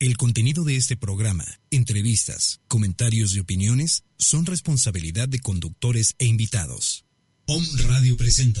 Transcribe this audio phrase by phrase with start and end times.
[0.00, 7.04] El contenido de este programa, entrevistas, comentarios y opiniones son responsabilidad de conductores e invitados.
[7.46, 8.60] POM Radio presenta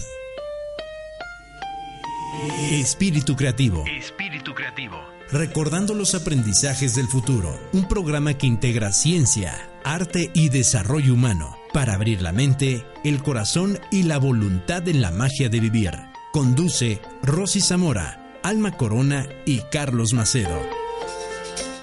[2.70, 3.84] Espíritu Creativo.
[3.86, 4.96] Espíritu Creativo.
[5.32, 7.58] Recordando los aprendizajes del futuro.
[7.72, 13.80] Un programa que integra ciencia, arte y desarrollo humano para abrir la mente, el corazón
[13.90, 15.90] y la voluntad en la magia de vivir.
[16.32, 20.83] Conduce Rosy Zamora, Alma Corona y Carlos Macedo.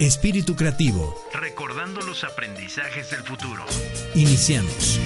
[0.01, 1.15] Espíritu Creativo.
[1.31, 3.63] Recordando los aprendizajes del futuro.
[4.15, 4.99] Iniciamos.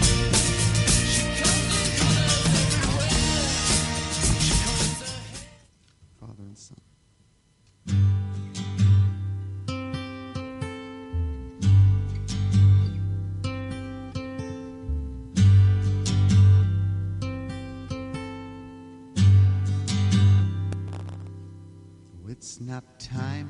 [22.37, 23.49] It's not time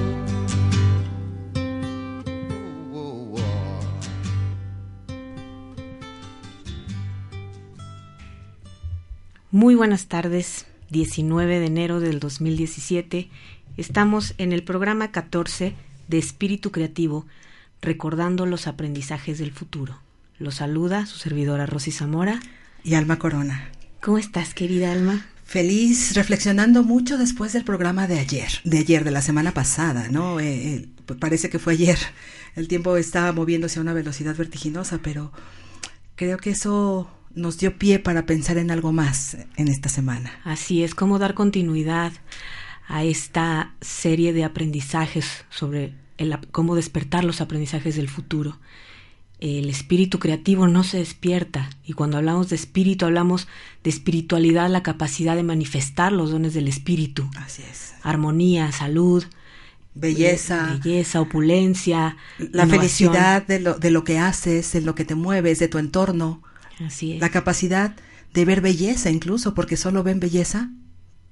[9.61, 13.29] Muy buenas tardes, 19 de enero del 2017.
[13.77, 15.75] Estamos en el programa 14
[16.07, 17.27] de Espíritu Creativo,
[17.79, 19.99] recordando los aprendizajes del futuro.
[20.39, 22.39] Los saluda su servidora Rosy Zamora.
[22.83, 23.69] y Alma Corona.
[24.01, 25.27] ¿Cómo estás, querida Alma?
[25.45, 30.39] Feliz, reflexionando mucho después del programa de ayer, de ayer, de la semana pasada, ¿no?
[30.39, 31.99] Eh, eh, pues parece que fue ayer.
[32.55, 35.31] El tiempo estaba moviéndose a una velocidad vertiginosa, pero
[36.15, 40.31] creo que eso nos dio pie para pensar en algo más en esta semana.
[40.43, 42.13] Así es, cómo dar continuidad
[42.87, 48.59] a esta serie de aprendizajes sobre el, cómo despertar los aprendizajes del futuro.
[49.39, 53.47] El espíritu creativo no se despierta y cuando hablamos de espíritu hablamos
[53.83, 57.27] de espiritualidad, la capacidad de manifestar los dones del espíritu.
[57.37, 57.93] Así es.
[58.03, 59.23] Armonía, salud,
[59.93, 62.69] Belleza, belleza, opulencia, la innovación.
[62.69, 66.41] felicidad de lo, de lo que haces, de lo que te mueves, de tu entorno,
[66.79, 67.19] Así es.
[67.21, 67.95] la capacidad
[68.33, 70.69] de ver belleza incluso, porque solo ven belleza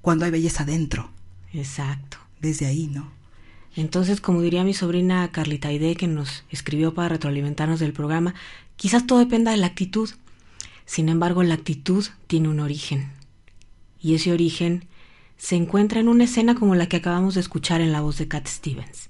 [0.00, 1.10] cuando hay belleza dentro,
[1.52, 2.18] Exacto.
[2.40, 3.10] desde ahí, ¿no?
[3.76, 8.34] Entonces, como diría mi sobrina Carlita Aide, que nos escribió para retroalimentarnos del programa,
[8.76, 10.10] quizás todo dependa de la actitud.
[10.86, 13.12] Sin embargo, la actitud tiene un origen.
[14.00, 14.86] Y ese origen
[15.38, 18.26] se encuentra en una escena como la que acabamos de escuchar en la voz de
[18.28, 19.08] Cat Stevens.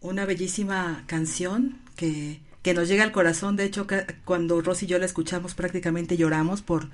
[0.00, 3.56] Una bellísima canción que, que nos llega al corazón.
[3.56, 3.86] De hecho,
[4.24, 6.88] cuando Rosy y yo la escuchamos, prácticamente lloramos por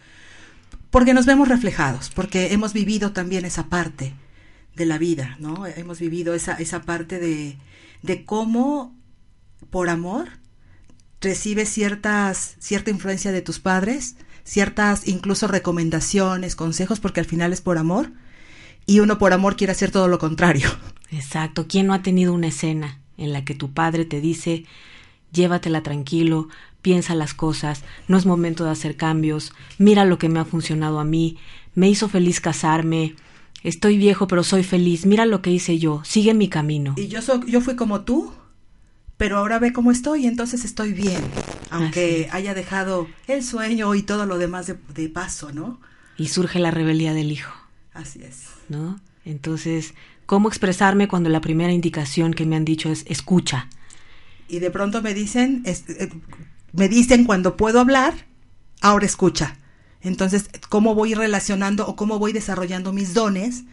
[0.91, 4.15] porque nos vemos reflejados, porque hemos vivido también esa parte
[4.75, 5.67] de la vida, ¿no?
[5.67, 7.59] Hemos vivido esa, esa parte de,
[8.03, 8.97] de cómo,
[9.71, 10.29] por amor,
[11.21, 17.61] recibes ciertas, cierta influencia de tus padres, ciertas incluso recomendaciones, consejos, porque al final es
[17.61, 18.13] por amor,
[18.87, 20.71] y uno por amor quiere hacer todo lo contrario.
[21.11, 21.67] Exacto.
[21.69, 24.65] ¿Quién no ha tenido una escena en la que tu padre te dice,
[25.33, 26.49] llévatela tranquilo,
[26.83, 31.01] piensa las cosas, no es momento de hacer cambios, mira lo que me ha funcionado
[31.01, 31.37] a mí,
[31.75, 33.15] me hizo feliz casarme,
[33.63, 36.95] estoy viejo pero soy feliz, mira lo que hice yo, sigue mi camino.
[36.97, 38.33] Y yo, so- yo fui como tú,
[39.17, 41.21] pero ahora ve cómo estoy, entonces estoy bien,
[41.71, 45.81] aunque haya dejado el sueño y todo lo demás de, de paso, ¿no?
[46.17, 47.53] Y surge la rebeldía del hijo,
[47.93, 48.45] Así es.
[48.69, 49.01] ¿no?
[49.25, 49.95] Entonces,
[50.27, 53.69] ¿cómo expresarme cuando la primera indicación que me han dicho es escucha?
[54.49, 56.09] Y de pronto me dicen, eh,
[56.73, 58.27] me dicen cuando puedo hablar,
[58.81, 59.59] ahora escucha.
[60.01, 63.65] Entonces, ¿cómo voy relacionando o cómo voy desarrollando mis dones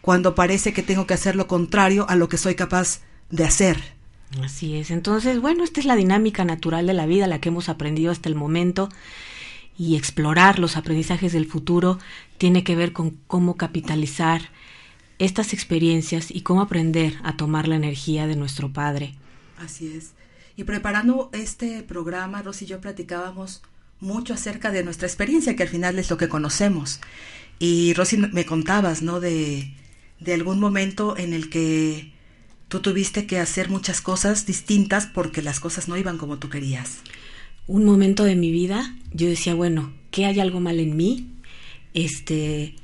[0.00, 3.00] cuando parece que tengo que hacer lo contrario a lo que soy capaz
[3.30, 3.98] de hacer?
[4.42, 4.90] Así es.
[4.90, 8.28] Entonces, bueno, esta es la dinámica natural de la vida, la que hemos aprendido hasta
[8.28, 8.88] el momento.
[9.78, 11.98] Y explorar los aprendizajes del futuro
[12.36, 14.50] tiene que ver con cómo capitalizar
[15.18, 19.14] estas experiencias y cómo aprender a tomar la energía de nuestro Padre.
[19.58, 20.12] Así es.
[20.56, 23.62] Y preparando este programa, Rosy y yo platicábamos
[24.00, 27.00] mucho acerca de nuestra experiencia, que al final es lo que conocemos.
[27.58, 29.20] Y Rosy, me contabas, ¿no?
[29.20, 29.72] De,
[30.20, 32.12] de algún momento en el que
[32.68, 36.98] tú tuviste que hacer muchas cosas distintas porque las cosas no iban como tú querías.
[37.66, 41.34] Un momento de mi vida, yo decía, bueno, ¿qué hay algo mal en mí?
[41.94, 42.76] Este,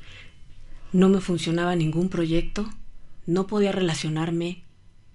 [0.92, 2.68] no me funcionaba ningún proyecto,
[3.26, 4.63] no podía relacionarme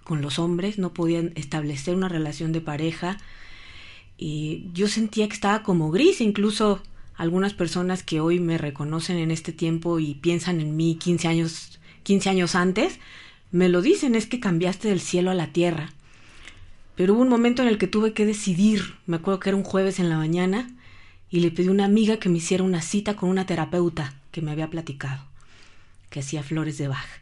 [0.09, 3.19] con los hombres, no podía establecer una relación de pareja
[4.17, 6.81] y yo sentía que estaba como gris, incluso
[7.13, 11.79] algunas personas que hoy me reconocen en este tiempo y piensan en mí 15 años,
[12.01, 12.99] 15 años antes,
[13.51, 15.93] me lo dicen, es que cambiaste del cielo a la tierra.
[16.95, 19.63] Pero hubo un momento en el que tuve que decidir, me acuerdo que era un
[19.63, 20.75] jueves en la mañana,
[21.29, 24.41] y le pedí a una amiga que me hiciera una cita con una terapeuta que
[24.41, 25.23] me había platicado,
[26.09, 27.18] que hacía flores de Bach.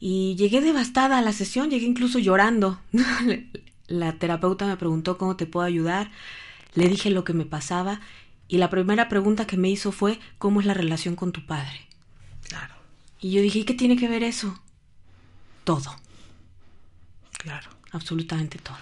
[0.00, 2.80] Y llegué devastada a la sesión, llegué incluso llorando.
[3.88, 6.10] la terapeuta me preguntó cómo te puedo ayudar,
[6.74, 8.00] le dije lo que me pasaba,
[8.46, 11.86] y la primera pregunta que me hizo fue ¿cómo es la relación con tu padre?
[12.48, 12.74] Claro,
[13.20, 14.58] Y yo dije, ¿y qué tiene que ver eso?
[15.64, 15.96] Todo,
[17.32, 17.68] claro.
[17.92, 18.76] absolutamente todo.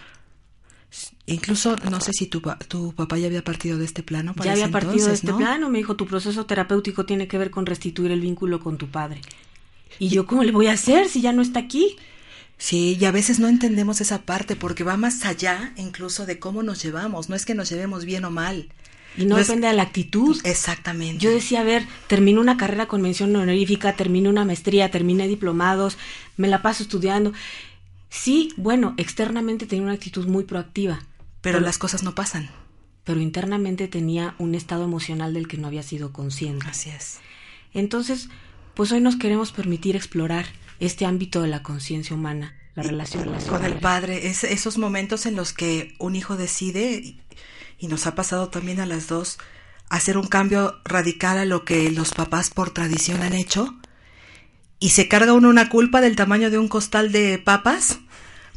[1.26, 4.34] Incluso, no sé si tu, tu papá ya había partido de este plano.
[4.34, 5.38] para Ya había partido de entonces, este ¿no?
[5.38, 8.88] plano, me dijo, tu proceso terapéutico tiene que ver con restituir el vínculo con tu
[8.88, 9.20] padre.
[9.98, 11.96] Y yo, ¿cómo le voy a hacer si ya no está aquí?
[12.58, 16.62] Sí, y a veces no entendemos esa parte porque va más allá incluso de cómo
[16.62, 17.28] nos llevamos.
[17.28, 18.68] No es que nos llevemos bien o mal.
[19.18, 20.38] Y no, depende de la actitud.
[20.44, 21.22] Exactamente.
[21.24, 25.96] Yo decía, a ver, termino una carrera con mención honorífica, termino una maestría, terminé diplomados,
[26.36, 27.32] me la paso estudiando.
[28.10, 31.00] Sí, bueno, externamente tenía una actitud muy proactiva,
[31.40, 32.50] Pero las cosas no pasan.
[33.04, 36.66] pero internamente tenía un estado emocional del que no había sido consciente.
[36.68, 37.18] Así es.
[37.72, 38.28] Entonces,
[38.76, 40.44] pues hoy nos queremos permitir explorar
[40.81, 45.34] este ámbito de la conciencia humana, la relación Con el padre, es, esos momentos en
[45.34, 47.20] los que un hijo decide, y,
[47.78, 49.38] y nos ha pasado también a las dos,
[49.88, 53.75] hacer un cambio radical a lo que los papás por tradición han hecho,
[54.78, 58.00] y se carga uno una culpa del tamaño de un costal de papas,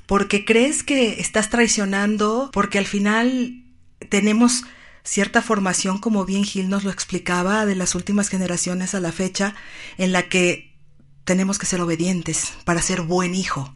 [0.06, 3.64] porque crees que estás traicionando, porque al final
[4.10, 4.66] tenemos
[5.04, 9.56] cierta formación, como bien Gil nos lo explicaba, de las últimas generaciones a la fecha,
[9.98, 10.76] en la que
[11.24, 13.74] tenemos que ser obedientes para ser buen hijo.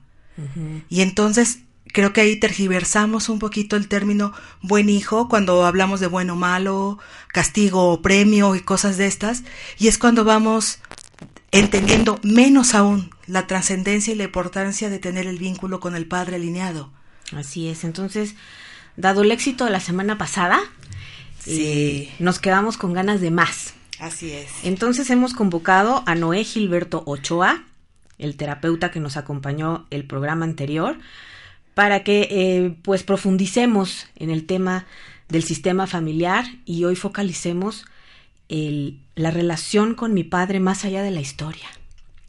[0.90, 1.60] Y entonces
[1.94, 6.36] creo que ahí tergiversamos un poquito el término buen hijo cuando hablamos de bueno o
[6.36, 9.44] malo, castigo o premio y cosas de estas.
[9.78, 10.80] Y es cuando vamos
[11.52, 16.38] entendiendo menos aún la trascendencia y la importancia de tener el vínculo con el Padre
[16.38, 16.92] alineado.
[17.32, 17.84] Así es.
[17.84, 18.36] Entonces,
[18.98, 20.60] dado el éxito de la semana pasada,
[21.44, 21.62] Sí.
[22.10, 23.74] eh, nos quedamos con ganas de más.
[24.00, 24.50] Así es.
[24.64, 27.64] Entonces hemos convocado a Noé Gilberto Ochoa,
[28.18, 30.98] el terapeuta que nos acompañó el programa anterior,
[31.74, 34.86] para que eh, pues profundicemos en el tema
[35.30, 37.86] del sistema familiar y hoy focalicemos
[38.50, 41.66] el- la relación con mi padre más allá de la historia.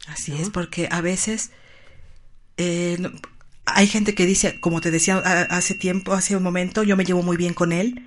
[0.07, 0.37] Así ¿no?
[0.37, 1.51] es, porque a veces
[2.57, 2.97] eh,
[3.65, 7.21] hay gente que dice, como te decía hace tiempo, hace un momento, yo me llevo
[7.23, 8.05] muy bien con él,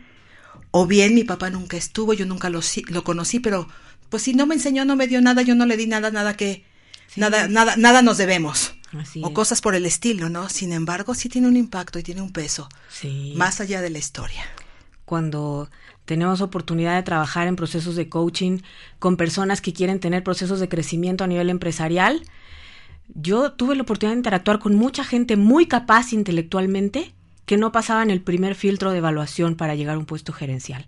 [0.71, 3.69] o bien mi papá nunca estuvo, yo nunca lo, lo conocí, pero
[4.11, 6.37] pues si no me enseñó, no me dio nada, yo no le di nada, nada
[6.37, 6.65] que,
[7.09, 7.21] Sí.
[7.21, 8.75] nada, nada, nada nos debemos.
[8.99, 9.35] Así o es.
[9.35, 10.49] cosas por el estilo, ¿no?
[10.49, 13.33] Sin embargo, sí tiene un impacto y tiene un peso, Sí.
[13.37, 14.43] más allá de la historia.
[15.05, 15.71] cuando
[16.05, 18.59] tenemos oportunidad de trabajar en procesos de coaching
[18.99, 22.23] con personas que quieren tener procesos de crecimiento a nivel empresarial.
[23.15, 27.15] Yo tuve la oportunidad de interactuar con mucha gente muy capaz intelectualmente
[27.49, 30.87] que no pasaban el primer filtro de evaluación para llegar a un puesto gerencial.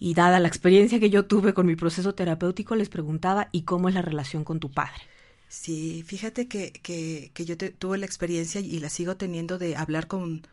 [0.00, 3.88] Y dada la experiencia que yo tuve con mi proceso terapéutico, les preguntaba, ¿y cómo
[3.88, 5.02] es la relación con tu padre?
[5.48, 9.76] Sí, fíjate que, que, que yo te- tuve la experiencia y la sigo teniendo de
[9.76, 10.46] hablar con,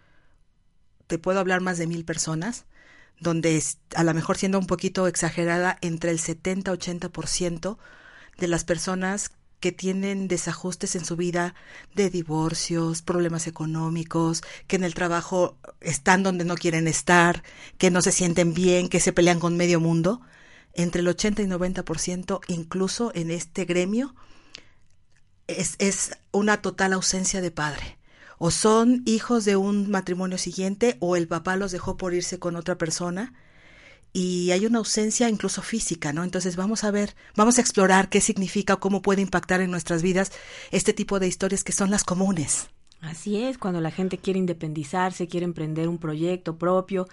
[1.08, 2.65] te puedo hablar más de mil personas,
[3.20, 7.79] donde es- a lo mejor siendo un poquito exagerada, entre el 70-80%
[8.38, 11.56] de las personas que tienen desajustes en su vida
[11.96, 17.44] de divorcios, problemas económicos, que en el trabajo están donde no quieren estar,
[17.78, 20.22] que no se sienten bien, que se pelean con medio mundo,
[20.74, 24.14] entre el 80 y 90%, incluso en este gremio,
[25.48, 27.98] es, es una total ausencia de padre.
[28.38, 32.56] O son hijos de un matrimonio siguiente o el papá los dejó por irse con
[32.56, 33.34] otra persona
[34.14, 36.24] y hay una ausencia incluso física, ¿no?
[36.24, 40.02] Entonces vamos a ver, vamos a explorar qué significa o cómo puede impactar en nuestras
[40.02, 40.32] vidas
[40.72, 42.70] este tipo de historias que son las comunes.
[43.02, 47.08] Así es, cuando la gente quiere independizarse, quiere emprender un proyecto propio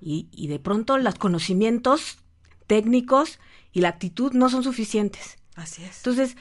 [0.00, 2.18] y, y de pronto los conocimientos
[2.66, 3.38] técnicos
[3.72, 5.38] y la actitud no son suficientes.
[5.54, 5.98] Así es.
[5.98, 6.36] Entonces,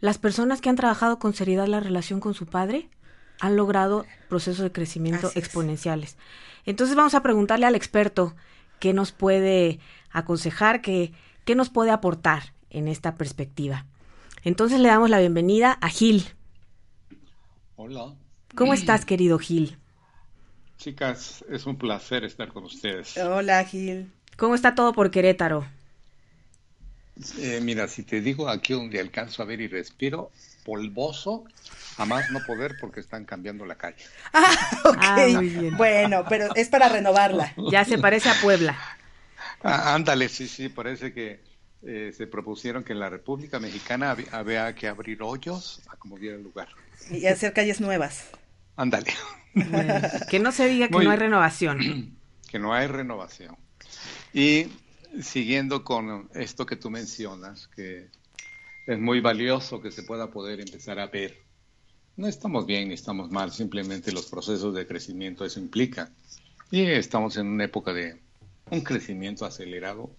[0.00, 2.90] las personas que han trabajado con seriedad la relación con su padre
[3.40, 5.44] han logrado procesos de crecimiento Así es.
[5.44, 6.16] exponenciales.
[6.66, 8.34] Entonces vamos a preguntarle al experto
[8.84, 11.14] qué nos puede aconsejar, qué,
[11.46, 13.86] qué nos puede aportar en esta perspectiva.
[14.42, 16.24] Entonces le damos la bienvenida a Gil.
[17.76, 18.14] Hola.
[18.54, 19.78] ¿Cómo estás, querido Gil?
[20.76, 23.16] Chicas, es un placer estar con ustedes.
[23.16, 24.12] Hola, Gil.
[24.36, 25.66] ¿Cómo está todo por Querétaro?
[27.38, 30.32] Eh, mira, si te digo aquí donde alcanzo a ver y respiro,
[30.64, 31.44] polvoso,
[31.98, 34.04] a más no poder porque están cambiando la calle.
[34.32, 34.96] Ah, ok.
[35.00, 35.76] Ah, muy bien.
[35.76, 37.54] Bueno, pero es para renovarla.
[37.70, 38.76] Ya se parece a Puebla.
[39.62, 41.40] Ah, ándale, sí, sí, parece que
[41.82, 46.18] eh, se propusieron que en la República Mexicana hab- había que abrir hoyos a como
[46.18, 46.68] diera lugar.
[47.10, 48.28] Y hacer calles nuevas.
[48.76, 49.12] Ándale,
[49.54, 49.94] Bueno,
[50.28, 52.18] que no se diga que Muy- no hay renovación.
[52.50, 53.56] que no hay renovación.
[54.32, 54.66] Y
[55.22, 58.08] siguiendo con esto que tú mencionas, que
[58.86, 61.42] es muy valioso que se pueda poder empezar a ver.
[62.16, 66.10] No estamos bien ni estamos mal, simplemente los procesos de crecimiento eso implica.
[66.70, 68.20] Y estamos en una época de
[68.70, 70.10] un crecimiento acelerado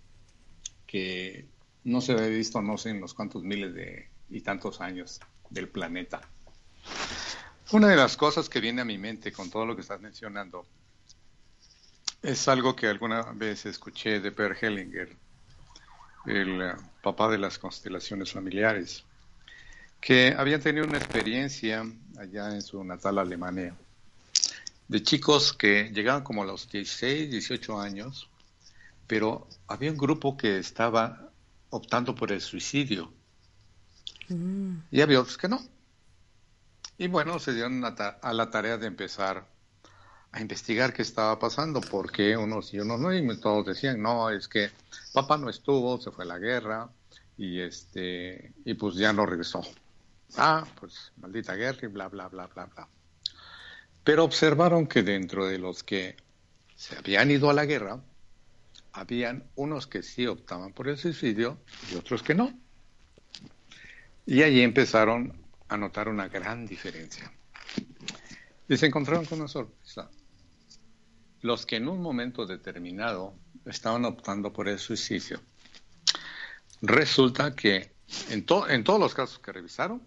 [0.88, 1.46] que
[1.84, 5.68] no se había visto no sé en los cuantos miles de y tantos años del
[5.68, 6.22] planeta.
[7.72, 10.66] Una de las cosas que viene a mi mente con todo lo que estás mencionando
[12.26, 15.16] es algo que alguna vez escuché de Per Hellinger,
[16.26, 19.06] el eh, papá de las constelaciones familiares,
[20.02, 21.84] que habían tenido una experiencia
[22.18, 23.76] allá en su natal Alemania
[24.88, 28.30] de chicos que llegaban como a los 16, 18 años,
[29.08, 31.32] pero había un grupo que estaba
[31.70, 33.14] optando por el suicidio
[34.92, 35.60] y había otros que no.
[36.98, 39.48] Y bueno, se dieron a, ta- a la tarea de empezar
[40.36, 44.50] a investigar qué estaba pasando, porque unos y unos no, y todos decían, no, es
[44.50, 44.70] que
[45.14, 46.90] papá no estuvo, se fue a la guerra,
[47.38, 49.62] y este, y pues ya no regresó.
[50.36, 52.90] Ah, pues maldita guerra y bla, bla, bla, bla, bla.
[54.04, 56.18] Pero observaron que dentro de los que
[56.76, 58.02] se habían ido a la guerra,
[58.92, 61.60] habían unos que sí optaban por el suicidio
[61.94, 62.60] y otros que no.
[64.26, 65.32] Y allí empezaron
[65.70, 67.32] a notar una gran diferencia.
[68.68, 70.10] Y se encontraron con una sorpresa.
[71.42, 73.34] Los que en un momento determinado
[73.66, 75.42] estaban optando por el suicidio,
[76.82, 77.92] resulta que
[78.30, 80.02] en, to- en todos los casos que revisaron,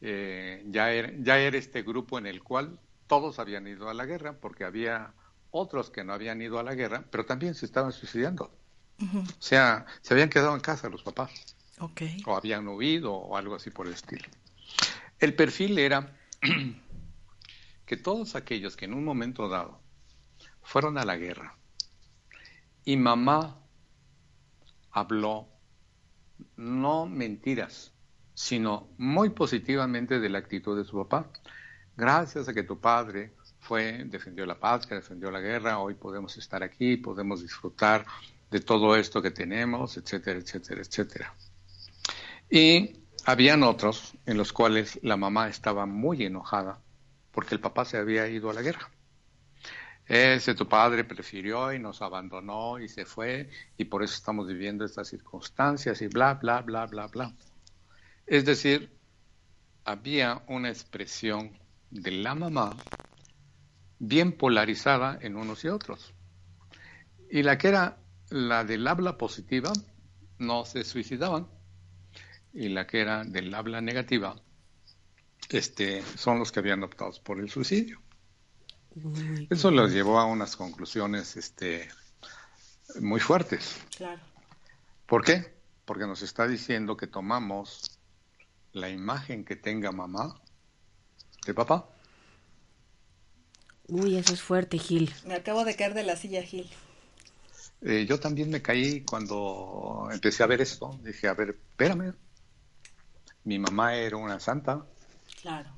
[0.00, 4.06] eh, ya, era, ya era este grupo en el cual todos habían ido a la
[4.06, 5.14] guerra, porque había
[5.50, 8.52] otros que no habían ido a la guerra, pero también se estaban suicidando.
[9.00, 11.30] O sea, se habían quedado en casa los papás
[11.78, 12.02] Ok.
[12.26, 14.26] o habían huido o algo así por el estilo.
[15.20, 16.16] El perfil era
[17.86, 19.80] que todos aquellos que en un momento dado
[20.62, 21.56] fueron a la guerra
[22.84, 23.58] y mamá
[24.90, 25.48] habló
[26.56, 27.92] no mentiras,
[28.34, 31.30] sino muy positivamente de la actitud de su papá.
[31.96, 36.62] Gracias a que tu padre fue, defendió la patria, defendió la guerra, hoy podemos estar
[36.62, 38.06] aquí, podemos disfrutar
[38.50, 41.34] de todo esto que tenemos, etcétera, etcétera, etcétera.
[42.48, 46.80] Y habían otros en los cuales la mamá estaba muy enojada
[47.32, 48.90] porque el papá se había ido a la guerra.
[50.08, 54.86] Ese tu padre prefirió y nos abandonó y se fue y por eso estamos viviendo
[54.86, 57.34] estas circunstancias y bla, bla, bla, bla, bla.
[58.26, 58.90] Es decir,
[59.84, 61.58] había una expresión
[61.90, 62.74] de la mamá
[63.98, 66.14] bien polarizada en unos y otros.
[67.30, 67.98] Y la que era
[68.30, 69.72] la del habla positiva
[70.38, 71.48] no se suicidaban
[72.54, 74.36] y la que era del habla negativa
[75.50, 78.00] este, son los que habían optado por el suicidio.
[79.50, 81.88] Eso los llevó a unas conclusiones este,
[83.00, 83.80] muy fuertes.
[83.96, 84.20] Claro.
[85.06, 85.54] ¿Por qué?
[85.84, 87.98] Porque nos está diciendo que tomamos
[88.72, 90.40] la imagen que tenga mamá
[91.46, 91.88] de papá.
[93.88, 95.12] Uy, eso es fuerte, Gil.
[95.26, 96.70] Me acabo de caer de la silla, Gil.
[97.80, 100.98] Eh, yo también me caí cuando empecé a ver esto.
[101.02, 102.14] Dije, a ver, espérame.
[103.44, 104.84] Mi mamá era una santa.
[105.40, 105.77] Claro.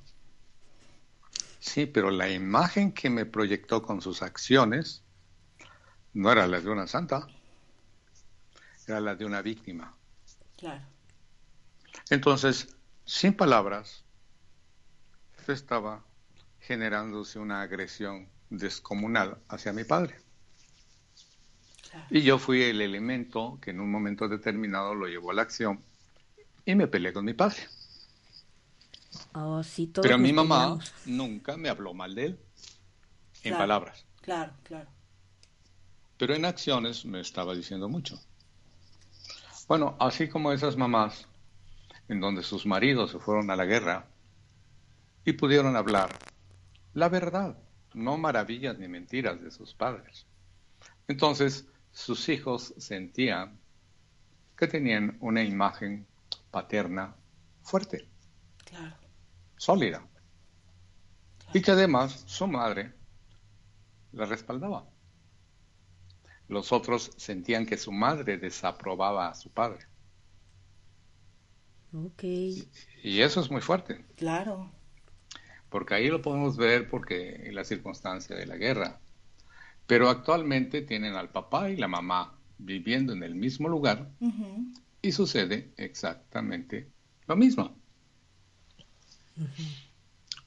[1.60, 5.04] Sí, pero la imagen que me proyectó con sus acciones
[6.14, 7.26] no era la de una santa,
[8.88, 9.94] era la de una víctima.
[10.56, 10.82] Claro.
[12.08, 12.74] Entonces,
[13.04, 14.04] sin palabras,
[15.52, 16.04] estaba
[16.60, 20.16] generándose una agresión descomunal hacia mi padre.
[21.90, 22.06] Claro.
[22.10, 25.80] Y yo fui el elemento que en un momento determinado lo llevó a la acción
[26.64, 27.58] y me peleé con mi padre.
[29.34, 30.92] Oh, sí, todos Pero mi mamá peleamos.
[31.06, 32.38] nunca me habló mal de él,
[33.42, 33.58] en Claro.
[33.58, 34.04] palabras.
[34.22, 34.88] Claro, claro.
[36.18, 38.20] Pero en acciones me estaba diciendo mucho.
[39.68, 41.26] Bueno, así como esas mamás,
[42.08, 44.06] en donde sus maridos se fueron a la guerra
[45.24, 46.10] y pudieron hablar
[46.94, 47.56] la verdad,
[47.94, 50.26] no maravillas ni mentiras de sus padres.
[51.08, 53.58] Entonces, sus hijos sentían
[54.56, 56.06] que tenían una imagen
[56.50, 57.14] paterna
[57.62, 58.08] fuerte,
[58.64, 59.00] Claro.
[59.60, 60.02] Sólida,
[61.52, 62.94] y que además su madre
[64.12, 64.88] la respaldaba.
[66.48, 69.86] Los otros sentían que su madre desaprobaba a su padre.
[71.92, 72.22] Ok.
[73.02, 74.70] Y eso es muy fuerte, Claro.
[75.68, 78.98] porque ahí lo podemos ver porque en la circunstancia de la guerra.
[79.86, 84.08] Pero actualmente tienen al papá y la mamá viviendo en el mismo lugar
[85.02, 86.88] y sucede exactamente
[87.26, 87.76] lo mismo.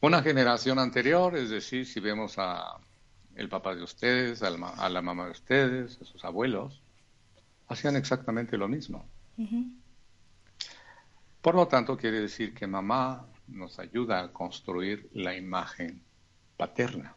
[0.02, 2.78] Una generación anterior, es decir, si vemos a
[3.36, 4.50] el papá de ustedes, a
[4.90, 6.82] la mamá de ustedes, a sus abuelos,
[7.68, 9.06] hacían exactamente lo mismo.
[11.42, 16.02] Por lo tanto, quiere decir que mamá nos ayuda a construir la imagen
[16.58, 17.16] paterna,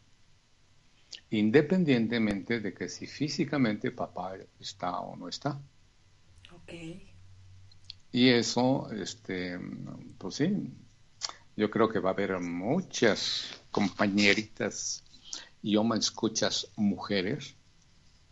[1.31, 5.61] independientemente de que si físicamente papá está o no está.
[6.53, 6.73] Ok.
[8.13, 9.59] Y eso, este,
[10.19, 10.73] pues sí,
[11.57, 15.05] yo creo que va a haber muchas compañeritas
[15.63, 17.57] y o me escuchas mujeres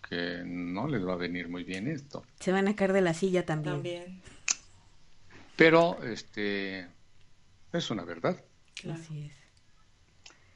[0.09, 2.25] que no les va a venir muy bien esto.
[2.41, 3.75] Se van a caer de la silla también.
[3.77, 4.23] También.
[5.57, 6.89] Pero este
[7.73, 8.45] es una verdad.
[8.75, 9.01] Claro.
[9.01, 9.33] Así es.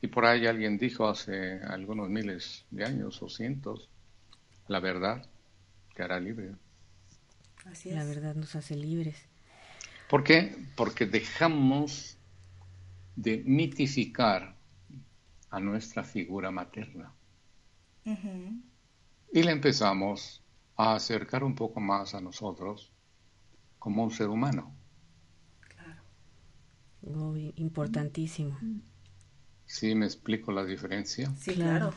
[0.02, 3.88] Y por ahí alguien dijo hace algunos miles de años o cientos,
[4.68, 5.26] la verdad
[5.94, 6.54] te hará libre.
[7.64, 8.08] Así La es.
[8.08, 9.16] verdad nos hace libres.
[10.08, 10.56] ¿Por qué?
[10.76, 12.17] Porque dejamos
[13.24, 14.56] de mitificar
[15.50, 17.12] a nuestra figura materna
[19.32, 20.42] y le empezamos
[20.76, 22.92] a acercar un poco más a nosotros
[23.78, 24.74] como un ser humano.
[25.74, 26.02] Claro.
[27.06, 28.56] Oh, importantísimo.
[29.66, 31.32] ¿Sí me explico la diferencia?
[31.38, 31.94] Sí, Claro.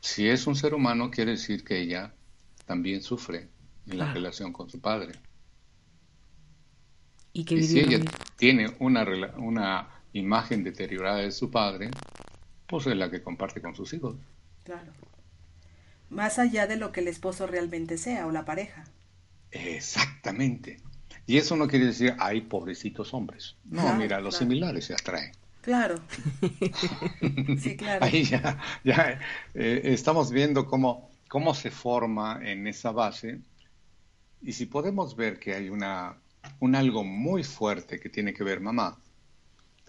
[0.00, 2.14] Si es un ser humano, quiere decir que ella
[2.66, 3.48] también sufre
[3.86, 5.12] en la relación con su padre.
[7.32, 8.00] Y que Y si ella
[8.36, 11.90] tiene una, rela- una imagen deteriorada de su padre,
[12.66, 14.16] pues es la que comparte con sus hijos.
[14.64, 14.92] Claro.
[16.10, 18.84] Más allá de lo que el esposo realmente sea o la pareja.
[19.50, 20.80] Exactamente.
[21.26, 23.56] Y eso no quiere decir, ay, pobrecitos hombres.
[23.64, 24.50] No, Claro, mira, los claro.
[24.50, 25.32] similares se atraen.
[25.60, 25.96] Claro.
[27.58, 28.04] Sí, claro.
[28.04, 29.20] Ahí ya, ya
[29.54, 33.40] eh, estamos viendo cómo, cómo se forma en esa base.
[34.42, 36.16] Y si podemos ver que hay una,
[36.60, 38.98] un algo muy fuerte que tiene que ver mamá,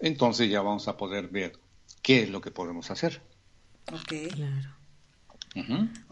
[0.06, 1.58] entonces ya vamos a poder ver
[2.02, 3.22] qué es lo que podemos hacer.
[3.92, 4.32] Ok.
[4.34, 4.70] Claro.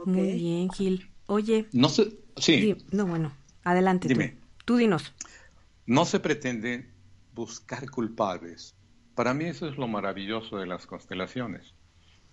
[0.05, 1.11] Muy bien, Gil.
[1.27, 3.33] Oye, No se, sí, di- no, bueno,
[3.65, 4.29] adelante Dime.
[4.29, 4.37] tú.
[4.65, 5.13] Tú dinos.
[5.87, 6.89] no se pretende
[7.35, 8.75] buscar culpables.
[9.15, 11.75] Para mí eso es lo maravilloso de las constelaciones.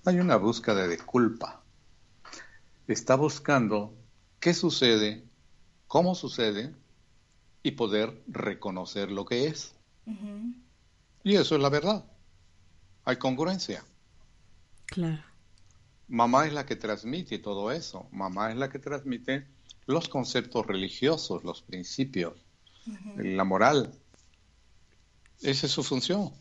[0.05, 1.61] Hay una búsqueda de culpa.
[2.87, 3.93] Está buscando
[4.39, 5.23] qué sucede,
[5.87, 6.73] cómo sucede
[7.63, 9.75] y poder reconocer lo que es.
[11.23, 12.05] Y eso es la verdad.
[13.05, 13.83] Hay congruencia.
[14.85, 15.23] Claro.
[16.07, 18.07] Mamá es la que transmite todo eso.
[18.11, 19.47] Mamá es la que transmite
[19.85, 22.33] los conceptos religiosos, los principios,
[23.17, 23.93] la moral.
[25.41, 26.31] Esa es su función.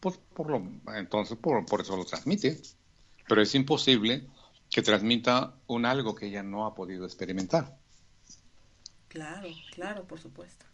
[0.00, 0.62] Pues, por lo,
[0.94, 2.60] entonces, por, por eso lo transmite.
[3.28, 4.26] Pero es imposible
[4.70, 7.78] que transmita un algo que ella no ha podido experimentar.
[9.08, 10.66] Claro, claro, por supuesto.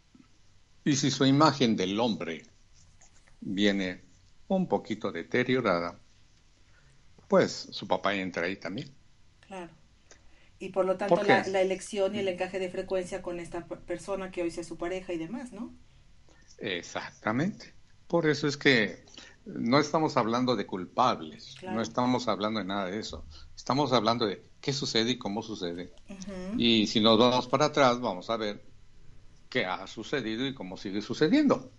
[0.84, 2.42] Y si su imagen del hombre
[3.40, 4.02] viene
[4.48, 6.00] un poquito deteriorada,
[7.28, 8.94] pues su papá entra ahí también.
[9.40, 9.72] Claro.
[10.58, 13.66] Y por lo tanto ¿Por la, la elección y el encaje de frecuencia con esta
[13.66, 15.74] persona que hoy sea su pareja y demás, ¿no?
[16.58, 17.74] Exactamente.
[18.06, 19.04] Por eso es que
[19.44, 21.76] no estamos hablando de culpables, Claro.
[21.76, 23.26] no estamos hablando de nada de eso.
[23.56, 25.92] Estamos hablando de qué sucede y cómo sucede.
[26.56, 28.71] Y si nos vamos para atrás, vamos a ver
[29.52, 31.70] qué ha sucedido y cómo sigue sucediendo.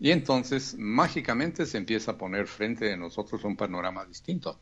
[0.00, 4.58] Y entonces, mágicamente se empieza a poner frente de nosotros un panorama distinto.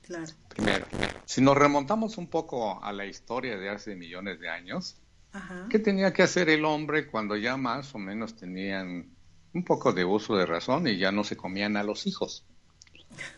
[0.00, 0.32] Claro.
[0.48, 0.86] Primero,
[1.26, 4.96] si nos remontamos un poco a la historia de hace millones de años,
[5.32, 5.66] Ajá.
[5.68, 9.10] ¿qué tenía que hacer el hombre cuando ya más o menos tenían
[9.52, 12.46] un poco de uso de razón y ya no se comían a los hijos?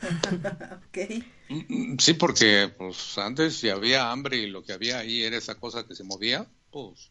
[0.89, 1.25] Ok.
[1.49, 5.55] Mm, Sí, porque pues antes si había hambre y lo que había ahí era esa
[5.57, 7.11] cosa que se movía, pues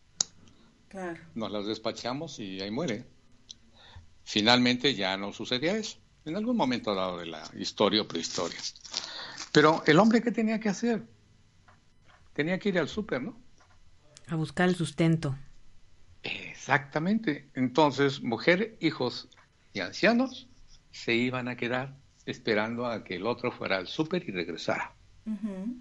[0.90, 1.20] Claro.
[1.36, 3.06] nos las despachamos y ahí muere.
[4.24, 8.58] Finalmente ya no sucedía eso, en algún momento dado de la historia o prehistoria.
[9.52, 11.04] Pero el hombre, ¿qué tenía que hacer?
[12.34, 13.38] Tenía que ir al súper, ¿no?
[14.28, 15.38] A buscar el sustento.
[16.24, 17.50] Exactamente.
[17.54, 19.30] Entonces, mujer, hijos
[19.74, 20.48] y ancianos
[20.92, 24.94] se iban a quedar esperando a que el otro fuera al súper y regresara.
[25.26, 25.78] Ujú.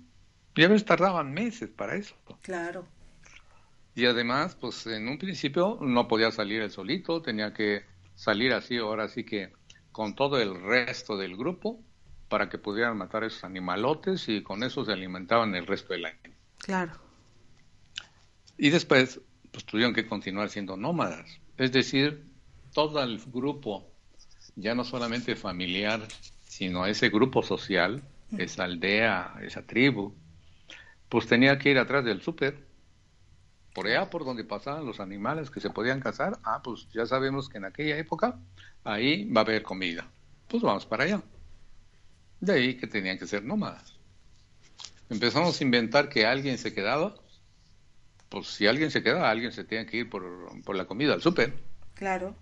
[0.57, 2.15] Y a veces tardaban meses para eso.
[2.43, 2.87] Claro.
[3.95, 8.77] Y además, pues en un principio no podía salir él solito, tenía que salir así,
[8.77, 9.53] ahora sí que
[9.93, 11.81] con todo el resto del grupo
[12.29, 16.35] para que pudieran matar esos animalotes y con eso se alimentaban el resto del año.
[16.59, 16.93] Claro.
[18.59, 19.21] Y después,
[19.53, 21.41] pues tuvieron que continuar siendo nómadas.
[21.57, 22.27] Es decir,
[22.73, 23.89] todo el grupo,
[24.57, 26.01] ya no solamente familiar,
[26.55, 28.01] sino ese grupo social,
[28.39, 30.15] esa aldea, esa tribu,
[31.09, 32.65] pues tenía que ir atrás del súper.
[33.75, 37.49] Por allá, por donde pasaban los animales que se podían cazar, ah, pues ya sabemos
[37.49, 38.39] que en aquella época
[38.85, 40.09] ahí va a haber comida.
[40.47, 41.23] Pues vamos para allá.
[42.39, 43.99] De ahí que tenían que ser nómadas.
[45.11, 47.17] Empezamos a inventar que alguien se quedaba
[48.29, 50.23] pues si alguien se queda, alguien se tiene que ir por,
[50.63, 51.53] por la comida al súper.
[51.95, 52.37] Claro.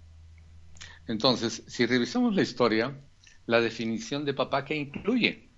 [1.06, 2.94] Entonces, si revisamos la historia,
[3.46, 5.48] la definición de papá, ¿qué incluye?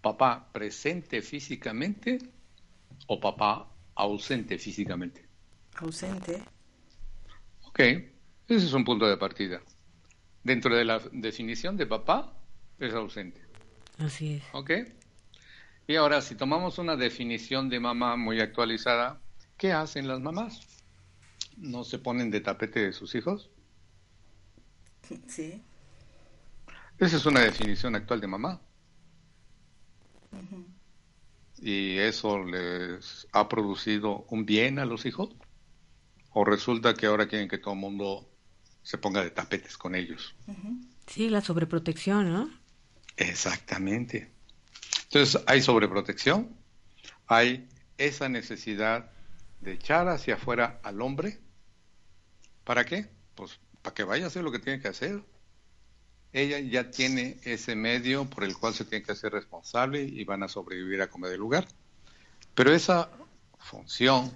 [0.00, 2.18] ¿Papá presente físicamente
[3.06, 5.28] o papá ausente físicamente?
[5.76, 6.42] Ausente.
[7.66, 9.60] Ok, ese es un punto de partida.
[10.42, 12.34] Dentro de la definición de papá,
[12.78, 13.40] es ausente.
[13.98, 14.42] Así es.
[14.52, 14.70] ¿Ok?
[15.86, 19.20] Y ahora, si tomamos una definición de mamá muy actualizada,
[19.58, 20.60] ¿qué hacen las mamás?
[21.56, 23.50] ¿No se ponen de tapete de sus hijos?
[25.26, 25.62] Sí.
[27.00, 28.60] Esa es una definición actual de mamá.
[31.62, 35.30] ¿Y eso les ha producido un bien a los hijos?
[36.30, 38.30] ¿O resulta que ahora quieren que todo el mundo
[38.82, 40.34] se ponga de tapetes con ellos?
[41.06, 42.50] Sí, la sobreprotección, ¿no?
[43.16, 44.30] Exactamente.
[45.04, 46.54] Entonces hay sobreprotección,
[47.26, 49.10] hay esa necesidad
[49.60, 51.40] de echar hacia afuera al hombre.
[52.64, 53.08] ¿Para qué?
[53.34, 55.22] Pues para que vaya a hacer lo que tiene que hacer.
[56.32, 60.42] Ella ya tiene ese medio por el cual se tiene que hacer responsable y van
[60.42, 61.66] a sobrevivir a comer del lugar.
[62.54, 63.10] Pero esa
[63.58, 64.30] función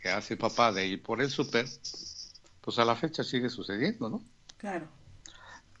[0.00, 1.66] que hace papá de ir por el súper,
[2.60, 4.22] pues a la fecha sigue sucediendo, ¿no?
[4.58, 4.86] Claro.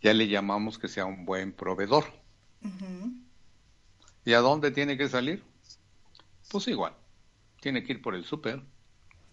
[0.02, 2.04] Ya le llamamos que sea un buen proveedor.
[4.24, 5.42] ¿Y a dónde tiene que salir?
[6.50, 6.94] Pues igual,
[7.60, 8.62] tiene que ir por el súper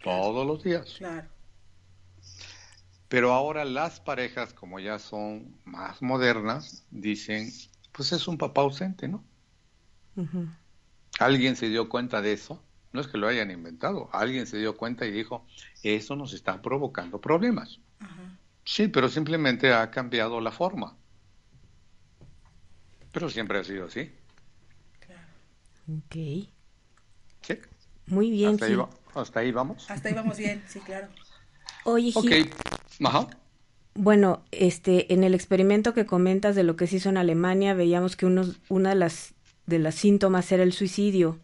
[0.04, 0.96] todos los días.
[0.98, 1.28] Claro.
[3.12, 7.52] Pero ahora las parejas, como ya son más modernas, dicen,
[7.92, 9.22] pues es un papá ausente, ¿no?
[11.20, 14.78] Alguien se dio cuenta de eso, no es que lo hayan inventado, alguien se dio
[14.78, 15.46] cuenta y dijo,
[15.84, 17.80] eso nos está provocando problemas.
[18.64, 20.96] Sí, pero simplemente ha cambiado la forma.
[23.12, 24.10] Pero siempre ha sido así.
[25.90, 26.16] Ok.
[27.42, 27.60] ¿Sí?
[28.08, 28.80] Muy bien, Hasta, ahí, Gil.
[28.80, 29.92] va- hasta ahí vamos.
[29.92, 31.10] Hasta ahí vamos bien, sí, claro.
[31.84, 32.14] Oye.
[32.14, 32.50] Gil,
[33.04, 33.28] Ajá.
[33.94, 38.16] bueno, este, en el experimento que comentas de lo que se hizo en Alemania, veíamos
[38.16, 39.34] que unos, una de las,
[39.66, 41.40] de las síntomas era el suicidio.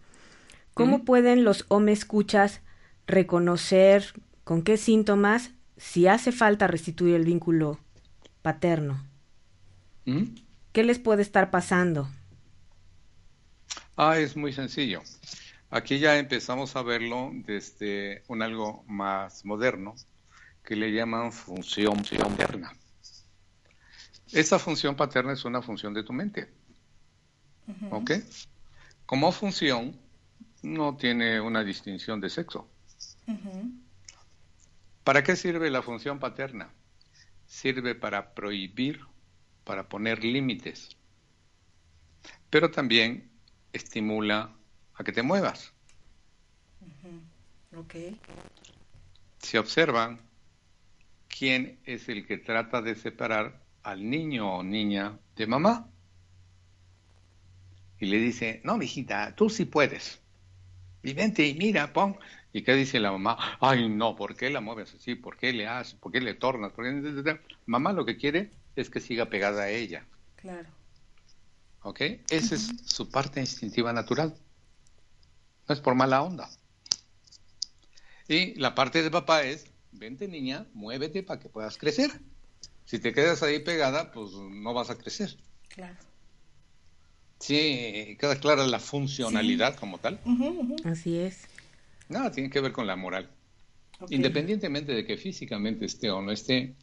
[0.73, 2.61] ¿Cómo pueden los hombres escuchas
[3.07, 7.79] reconocer con qué síntomas, si hace falta restituir el vínculo
[8.41, 9.03] paterno?
[10.05, 10.23] ¿Mm?
[10.71, 12.09] ¿Qué les puede estar pasando?
[13.97, 15.01] Ah, es muy sencillo.
[15.69, 19.95] Aquí ya empezamos a verlo desde un algo más moderno
[20.67, 22.75] que le llaman función paterna.
[24.33, 26.51] Esa función paterna es una función de tu mente.
[27.89, 28.11] ¿Ok?
[29.05, 29.97] Como función
[30.63, 32.67] no tiene una distinción de sexo.
[35.05, 36.69] ¿Para qué sirve la función paterna?
[37.45, 38.99] Sirve para prohibir,
[39.63, 40.97] para poner límites.
[42.49, 43.31] pero también
[43.71, 44.53] estimula
[44.95, 45.71] a que te muevas.
[47.73, 47.95] Ok.
[49.39, 50.26] Si observan,
[51.37, 55.89] ¿quién es el que trata de separar al niño o niña de mamá?
[57.99, 60.21] Y le dice, no, mijita, tú sí puedes.
[61.03, 62.17] Y vente y mira, pon.
[62.53, 63.37] ¿Y qué dice la mamá?
[63.59, 65.15] Ay, no, ¿por qué la mueves así?
[65.15, 65.95] ¿Por qué le haces?
[65.95, 66.71] ¿Por qué le tornas?
[66.73, 67.39] ¿Por qué?
[67.65, 70.05] Mamá lo que quiere es que siga pegada a ella.
[70.37, 70.69] Claro.
[71.81, 72.01] ¿Ok?
[72.29, 74.35] Esa es su parte instintiva natural.
[75.67, 76.49] No es por mala onda.
[78.27, 82.11] Y la parte de papá es, vente niña, muévete para que puedas crecer.
[82.85, 85.35] Si te quedas ahí pegada, pues no vas a crecer.
[85.67, 85.97] Claro.
[87.39, 90.19] Sí, queda clara la funcionalidad como tal.
[90.85, 91.47] Así es.
[92.09, 93.29] Nada tiene que ver con la moral.
[94.09, 96.75] Independientemente de que físicamente esté o no esté,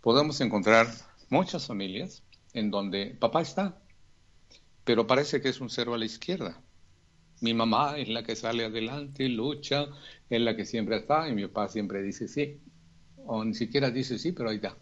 [0.00, 0.88] podemos encontrar
[1.28, 2.22] muchas familias
[2.54, 3.78] en donde papá está,
[4.84, 6.60] pero parece que es un cero a la izquierda.
[7.40, 9.86] Mi mamá es la que sale adelante, lucha,
[10.36, 12.60] es la que siempre está, y mi papá siempre dice sí,
[13.26, 14.76] o ni siquiera dice sí, pero ahí está.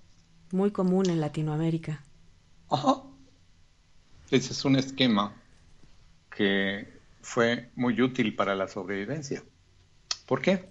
[0.52, 2.04] Muy común en Latinoamérica.
[2.68, 3.02] Ajá.
[4.30, 5.34] Ese es un esquema
[6.34, 9.42] que fue muy útil para la sobrevivencia.
[10.26, 10.70] ¿Por qué?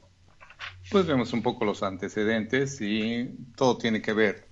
[0.90, 4.48] Pues vemos un poco los antecedentes y todo tiene que ver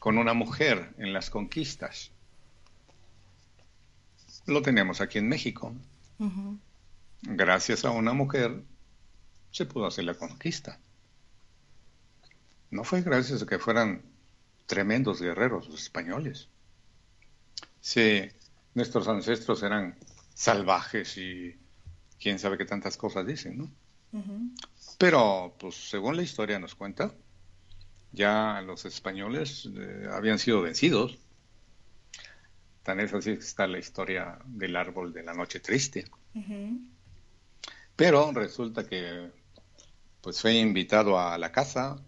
[0.00, 2.10] con una mujer en las conquistas.
[4.46, 5.72] Lo tenemos aquí en México.
[7.22, 8.62] Gracias a una mujer
[9.56, 10.78] se pudo hacer la conquista.
[12.70, 14.02] No fue gracias a que fueran
[14.66, 16.50] tremendos guerreros los españoles.
[17.80, 18.28] Sí,
[18.74, 19.96] nuestros ancestros eran
[20.34, 21.56] salvajes y
[22.20, 23.70] quién sabe qué tantas cosas dicen, ¿no?
[24.98, 27.14] Pero, pues según la historia nos cuenta,
[28.12, 31.18] ya los españoles eh, habían sido vencidos.
[32.82, 36.04] Tan es así que está la historia del árbol de la noche triste.
[37.96, 39.30] Pero resulta que
[40.26, 42.02] pues fue invitado a la casa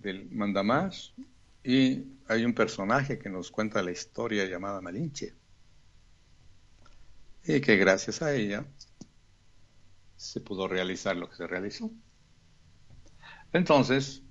[0.00, 1.14] del mandamás
[1.64, 5.32] y hay un personaje que nos cuenta la historia llamada Malinche.
[7.42, 8.66] Y que gracias a ella
[10.18, 11.90] se pudo realizar lo que se realizó.
[13.54, 14.22] Entonces,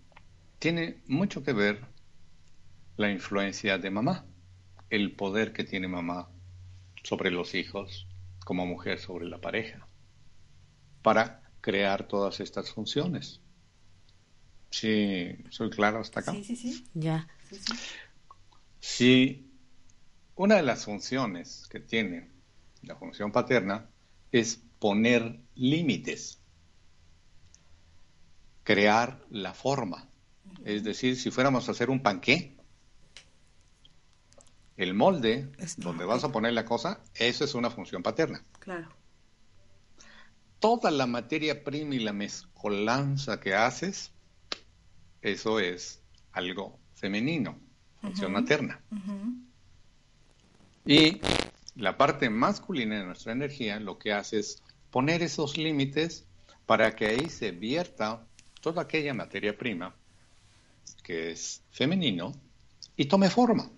[0.59, 1.81] tiene mucho que ver
[2.97, 4.27] la influencia de mamá,
[4.91, 6.29] el poder que tiene mamá
[7.01, 8.07] sobre los hijos,
[8.45, 9.87] como mujer sobre la pareja,
[11.01, 13.41] para crear todas estas funciones.
[14.71, 16.31] Sí, soy claro hasta acá.
[16.31, 16.85] Sí, sí, sí.
[16.93, 17.27] Ya.
[17.49, 17.73] sí, sí.
[18.79, 19.51] Si
[20.35, 22.29] una de las funciones que tiene
[22.83, 23.89] la función paterna
[24.31, 26.39] es poner límites,
[28.63, 30.07] crear la forma.
[30.63, 32.55] Es decir, si fuéramos a hacer un panqué,
[34.77, 38.43] el molde Esto, donde vas a poner la cosa, eso es una función paterna.
[38.59, 38.87] Claro.
[40.59, 44.11] Toda la materia prima y la mezcolanza que haces,
[45.21, 47.57] eso es algo femenino,
[48.01, 48.81] función materna.
[50.85, 51.21] Y
[51.75, 56.25] la parte masculina de nuestra energía lo que hace es poner esos límites
[56.65, 58.25] para que ahí se vierta
[58.61, 59.95] toda aquella materia prima
[61.03, 62.33] que es femenino
[62.95, 63.69] y tome forma.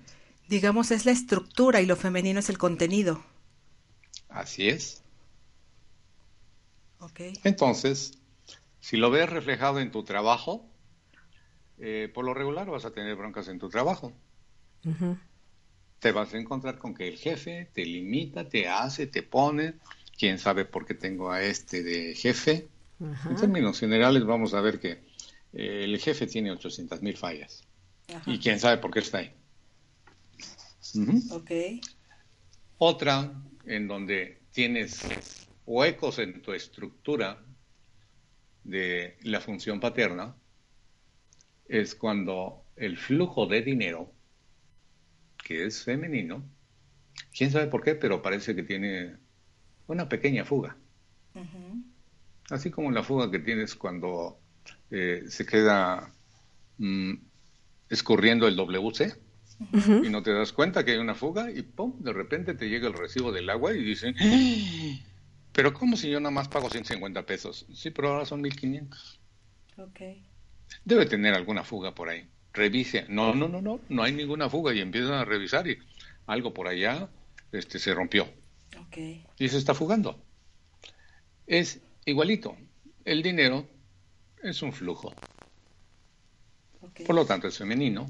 [0.48, 3.24] Digamos, es la estructura y lo femenino es el contenido.
[4.28, 5.01] Así es.
[7.44, 8.20] Entonces,
[8.80, 10.66] si lo ves reflejado en tu trabajo,
[11.80, 14.14] eh, por lo regular vas a tener broncas en tu trabajo.
[16.00, 19.76] Te vas a encontrar con que el jefe te limita, te hace, te pone.
[20.18, 22.68] Quién sabe por qué tengo a este de jefe.
[23.00, 25.04] En términos generales, vamos a ver que
[25.54, 27.64] eh, el jefe tiene 800 mil fallas.
[28.26, 29.34] Y quién sabe por qué está ahí.
[32.78, 33.32] Otra
[33.66, 35.04] en donde tienes
[35.66, 37.44] huecos en tu estructura
[38.64, 40.36] de la función paterna
[41.68, 44.12] es cuando el flujo de dinero,
[45.44, 46.44] que es femenino,
[47.36, 49.16] quién sabe por qué, pero parece que tiene
[49.88, 50.76] una pequeña fuga.
[52.50, 54.40] Así como la fuga que tienes cuando
[54.90, 56.14] eh, se queda
[56.78, 57.14] mm,
[57.90, 59.16] escurriendo el WC
[60.06, 62.02] y no te das cuenta que hay una fuga y ¡pum!
[62.02, 65.11] de repente te llega el recibo del agua y dicen, "¡Ah!
[65.52, 67.66] Pero ¿cómo si yo nada más pago 150 pesos?
[67.74, 69.20] Sí, pero ahora son 1500.
[69.78, 70.00] Ok.
[70.86, 72.30] Debe tener alguna fuga por ahí.
[72.54, 73.06] Revise.
[73.10, 75.78] No, no, no, no, no hay ninguna fuga y empiezan a revisar y
[76.28, 77.10] algo por allá
[77.52, 78.24] este, se rompió
[78.80, 78.98] Ok.
[79.38, 80.24] y se está fugando.
[81.48, 82.56] Es igualito.
[83.04, 83.68] El dinero
[84.44, 85.14] es un flujo.
[86.82, 87.02] Ok.
[87.06, 88.10] Por lo tanto, es femenino.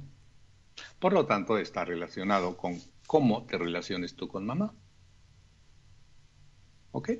[0.99, 4.73] Por lo tanto, está relacionado con cómo te relaciones tú con mamá.
[6.91, 7.11] ¿Ok?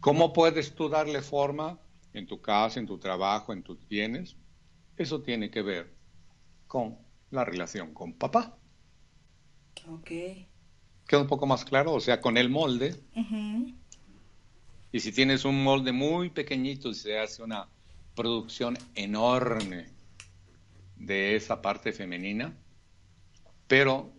[0.00, 1.78] ¿Cómo puedes tú darle forma
[2.12, 4.36] en tu casa, en tu trabajo, en tus bienes?
[4.96, 5.94] Eso tiene que ver
[6.66, 6.98] con
[7.30, 8.56] la relación con papá.
[9.88, 10.10] Ok.
[11.06, 12.94] Queda un poco más claro, o sea, con el molde.
[14.92, 17.68] Y si tienes un molde muy pequeñito y se hace una
[18.14, 19.86] producción enorme
[20.96, 22.56] de esa parte femenina,
[23.66, 24.12] pero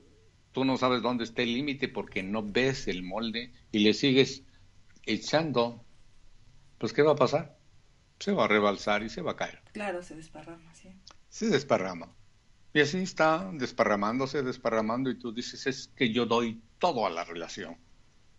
[0.51, 4.43] tú no sabes dónde está el límite porque no ves el molde y le sigues
[5.05, 5.83] echando,
[6.77, 7.57] pues ¿qué va a pasar?
[8.19, 9.61] Se va a rebalsar y se va a caer.
[9.73, 10.89] Claro, se desparrama, sí.
[11.29, 12.15] Se desparrama.
[12.73, 17.23] Y así está desparramándose, desparramando y tú dices, es que yo doy todo a la
[17.23, 17.77] relación.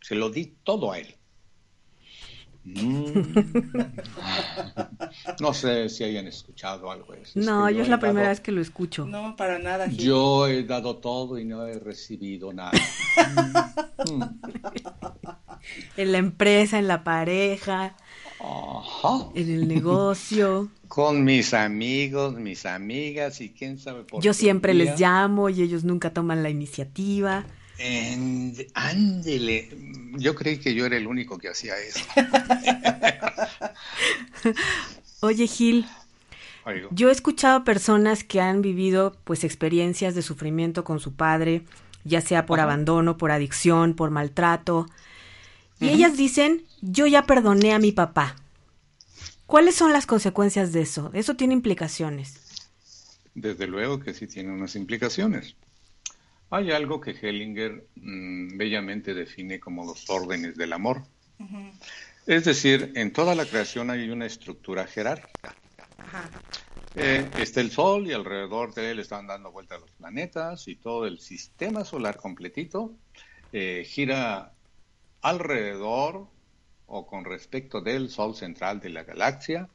[0.01, 1.17] Se lo di todo a él.
[2.65, 3.13] Mm.
[5.41, 7.39] No sé si hayan escuchado algo de eso.
[7.41, 9.05] Es No, que yo es he la primera dado- vez que lo escucho.
[9.07, 9.89] No, para nada.
[9.89, 9.99] Gil.
[9.99, 12.73] Yo he dado todo y no he recibido nada.
[15.97, 17.95] En la empresa, en la pareja,
[18.41, 19.29] Ajá.
[19.35, 20.69] en el negocio.
[20.89, 24.85] Con mis amigos, mis amigas y quién sabe por Yo qué siempre día.
[24.85, 27.45] les llamo y ellos nunca toman la iniciativa.
[27.85, 29.69] En- Ándele.
[30.19, 31.99] Yo creí que yo era el único que hacía eso.
[35.21, 35.87] Oye, Gil,
[36.65, 36.89] Oigo.
[36.93, 41.65] yo he escuchado a personas que han vivido pues experiencias de sufrimiento con su padre,
[42.05, 42.69] ya sea por Ajá.
[42.69, 44.87] abandono, por adicción, por maltrato.
[45.81, 48.37] Y ellas dicen, yo ya perdoné a mi papá.
[49.47, 51.11] ¿Cuáles son las consecuencias de eso?
[51.15, 52.39] Eso tiene implicaciones.
[53.35, 55.57] Desde luego que sí tiene unas implicaciones.
[56.53, 61.03] Hay algo que Hellinger mm, bellamente define como los órdenes del amor.
[62.27, 65.57] Es decir, en toda la creación hay una estructura jerárquica.
[65.99, 66.31] Ajá.
[66.95, 71.07] Eh, está el Sol y alrededor de él están dando vueltas los planetas y todo
[71.07, 72.99] el sistema solar completito
[73.51, 74.53] eh, gira
[75.23, 76.29] alrededor
[76.85, 79.71] o con respecto del Sol central de la galaxia.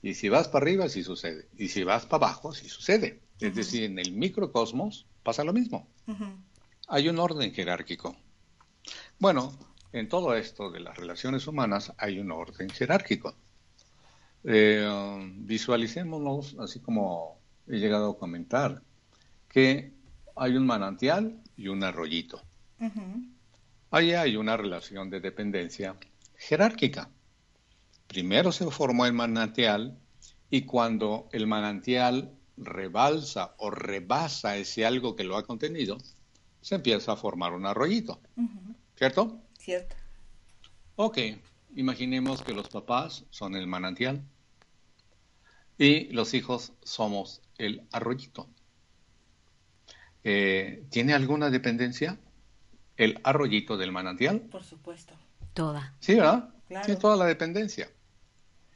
[0.00, 1.48] Y si vas para arriba, sí sucede.
[1.58, 3.22] Y si vas para abajo, sí sucede.
[3.40, 5.88] Es decir, en el microcosmos pasa lo mismo.
[6.88, 8.16] Hay un orden jerárquico.
[9.18, 9.52] Bueno,
[9.92, 13.34] en todo esto de las relaciones humanas hay un orden jerárquico.
[14.44, 18.82] Eh, visualicémonos, así como he llegado a comentar,
[19.48, 19.92] que
[20.34, 22.42] hay un manantial y un arroyito.
[22.80, 23.26] Ujú.
[23.90, 25.96] Ahí hay una relación de dependencia
[26.36, 27.10] jerárquica.
[28.06, 29.98] Primero se formó el manantial
[30.50, 35.98] y cuando el manantial rebalsa o rebasa ese algo que lo ha contenido,
[36.60, 38.20] se empieza a formar un arroyito.
[38.96, 39.40] ¿Cierto?
[39.58, 39.96] Cierto.
[40.96, 41.18] Ok,
[41.74, 44.22] imaginemos que los papás son el manantial
[45.78, 48.48] y los hijos somos el arroyito.
[50.24, 52.18] Eh, ¿Tiene alguna dependencia
[52.96, 54.40] el arroyito del manantial?
[54.42, 55.14] Por supuesto.
[55.54, 55.96] Toda.
[55.98, 56.54] Sí, ¿verdad?
[56.68, 56.86] Claro.
[56.86, 57.90] Tiene toda la dependencia.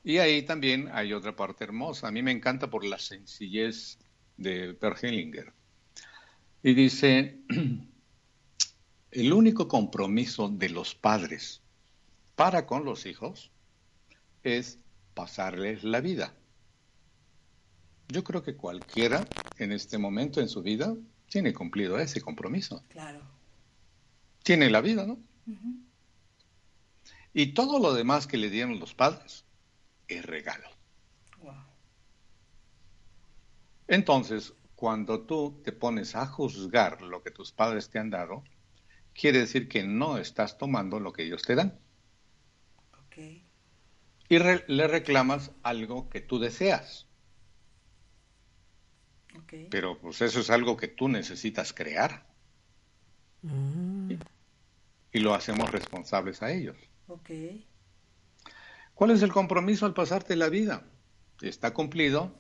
[0.07, 2.07] Y ahí también hay otra parte hermosa.
[2.07, 3.99] A mí me encanta por la sencillez
[4.37, 5.53] de Per Hellinger.
[6.63, 7.41] Y dice,
[9.11, 11.61] el único compromiso de los padres
[12.37, 13.51] para con los hijos
[14.45, 14.79] es
[15.15, 16.33] pasarles la vida.
[18.07, 19.27] Yo creo que cualquiera
[19.59, 20.95] en este momento en su vida
[21.29, 22.85] tiene cumplido ese compromiso.
[22.91, 23.23] Claro.
[24.45, 25.19] Tiene la vida, ¿no?
[27.35, 29.43] Y todo lo demás que le dieron los padres
[30.09, 30.69] es regalo.
[31.43, 31.55] Wow.
[33.89, 38.45] Entonces, cuando tú te pones a juzgar lo que tus padres te han dado,
[39.15, 41.79] quiere decir que no estás tomando lo que ellos te dan.
[42.93, 43.17] Ok.
[44.29, 47.07] Y re- le reclamas algo que tú deseas.
[49.39, 49.53] Ok.
[49.71, 52.27] Pero pues eso es algo que tú necesitas crear.
[55.13, 56.77] Y lo hacemos responsables a ellos.
[57.09, 57.31] Ok.
[58.97, 60.83] ¿Cuál es el compromiso al pasarte la vida?
[61.43, 62.33] Está cumplido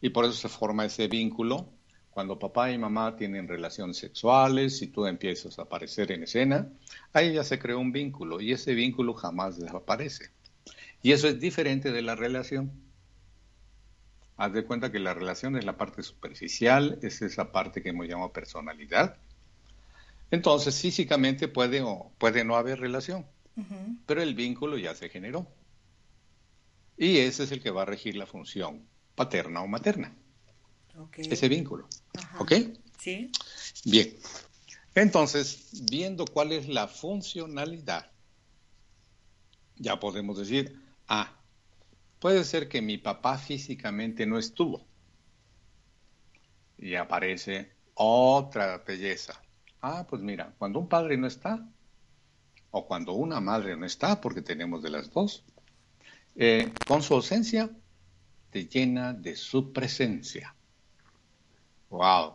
[0.00, 1.68] y por eso se forma ese vínculo.
[2.10, 6.68] Cuando papá y mamá tienen relaciones sexuales y tú empiezas a aparecer en escena,
[7.12, 10.32] ahí ya se creó un vínculo y ese vínculo jamás desaparece.
[11.02, 12.72] Y eso es diferente de la relación.
[14.38, 18.08] Haz de cuenta que la relación es la parte superficial, es esa parte que hemos
[18.08, 19.18] llamado personalidad.
[20.32, 23.24] Entonces, físicamente puede o puede no haber relación
[24.04, 25.46] pero el vínculo ya se generó.
[26.96, 30.14] Y ese es el que va a regir la función paterna o materna,
[31.16, 31.88] ese vínculo.
[32.16, 32.38] Ajá.
[32.40, 32.52] ¿Ok?
[32.98, 33.30] Sí.
[33.84, 34.16] Bien.
[34.94, 38.10] Entonces, viendo cuál es la funcionalidad,
[39.76, 41.38] ya podemos decir, ah,
[42.18, 44.86] puede ser que mi papá físicamente no estuvo.
[46.78, 49.40] Y aparece otra belleza,
[49.88, 51.64] Ah, pues mira, cuando un padre no está,
[52.72, 55.44] o cuando una madre no está, porque tenemos de las dos,
[56.36, 57.70] eh, con su ausencia
[58.50, 60.54] te llena de su presencia.
[61.90, 62.34] ¡Wow!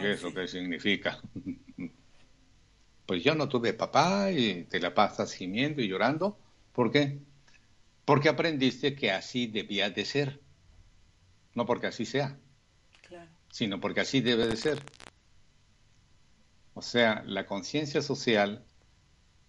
[0.00, 1.20] ¿Y eso qué significa?
[3.06, 6.38] pues yo no tuve papá y te la pasas gimiendo y llorando.
[6.72, 7.18] ¿Por qué?
[8.04, 10.40] Porque aprendiste que así debía de ser.
[11.54, 12.38] No porque así sea,
[13.50, 14.78] sino porque así debe de ser.
[16.74, 18.64] O sea, la conciencia social,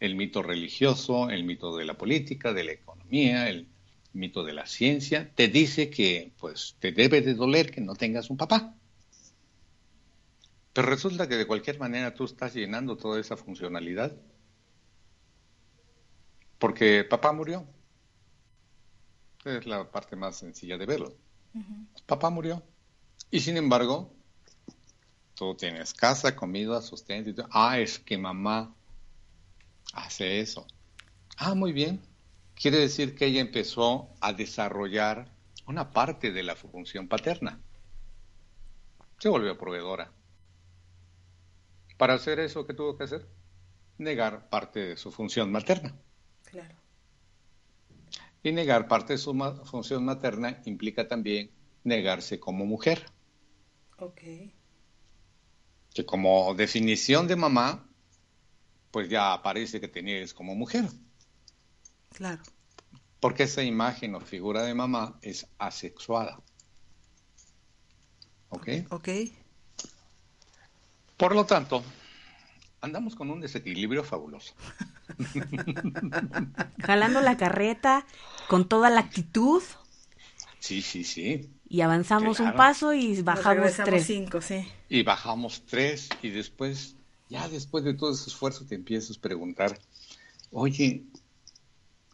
[0.01, 3.69] el mito religioso, el mito de la política, de la economía, el
[4.13, 8.29] mito de la ciencia, te dice que pues te debe de doler que no tengas
[8.29, 8.75] un papá.
[10.73, 14.15] Pero resulta que de cualquier manera tú estás llenando toda esa funcionalidad.
[16.57, 17.67] Porque papá murió.
[19.45, 21.13] Es la parte más sencilla de verlo.
[22.05, 22.63] Papá murió.
[23.29, 24.13] Y sin embargo,
[25.35, 27.29] tú tienes casa, comida, sustento.
[27.29, 28.73] Y Ah, es que mamá
[29.93, 30.65] hace eso.
[31.37, 32.01] Ah, muy bien.
[32.55, 35.31] Quiere decir que ella empezó a desarrollar
[35.67, 37.59] una parte de la función paterna.
[39.19, 40.11] Se volvió proveedora.
[41.97, 43.27] Para hacer eso, ¿qué tuvo que hacer?
[43.97, 45.95] Negar parte de su función materna.
[46.43, 46.75] Claro.
[48.43, 49.33] Y negar parte de su
[49.65, 51.51] función materna implica también
[51.83, 53.05] negarse como mujer.
[53.97, 54.21] Ok.
[55.93, 57.87] Que como definición de mamá,
[58.91, 60.85] pues ya aparece que te niegues como mujer.
[62.13, 62.41] Claro.
[63.19, 66.39] Porque esa imagen o figura de mamá es asexuada.
[68.49, 68.67] ¿Ok?
[68.89, 69.09] Ok.
[71.17, 71.83] Por lo tanto,
[72.81, 74.53] andamos con un desequilibrio fabuloso.
[76.83, 78.05] Jalando la carreta
[78.47, 79.63] con toda la actitud.
[80.59, 81.49] Sí, sí, sí.
[81.67, 82.51] Y avanzamos Claro.
[82.51, 84.05] un paso y bajamos tres.
[84.05, 84.67] cinco, sí.
[84.89, 86.95] Y bajamos tres y después,
[87.29, 89.79] ya después de todo ese esfuerzo te empiezas a preguntar,
[90.51, 91.03] oye,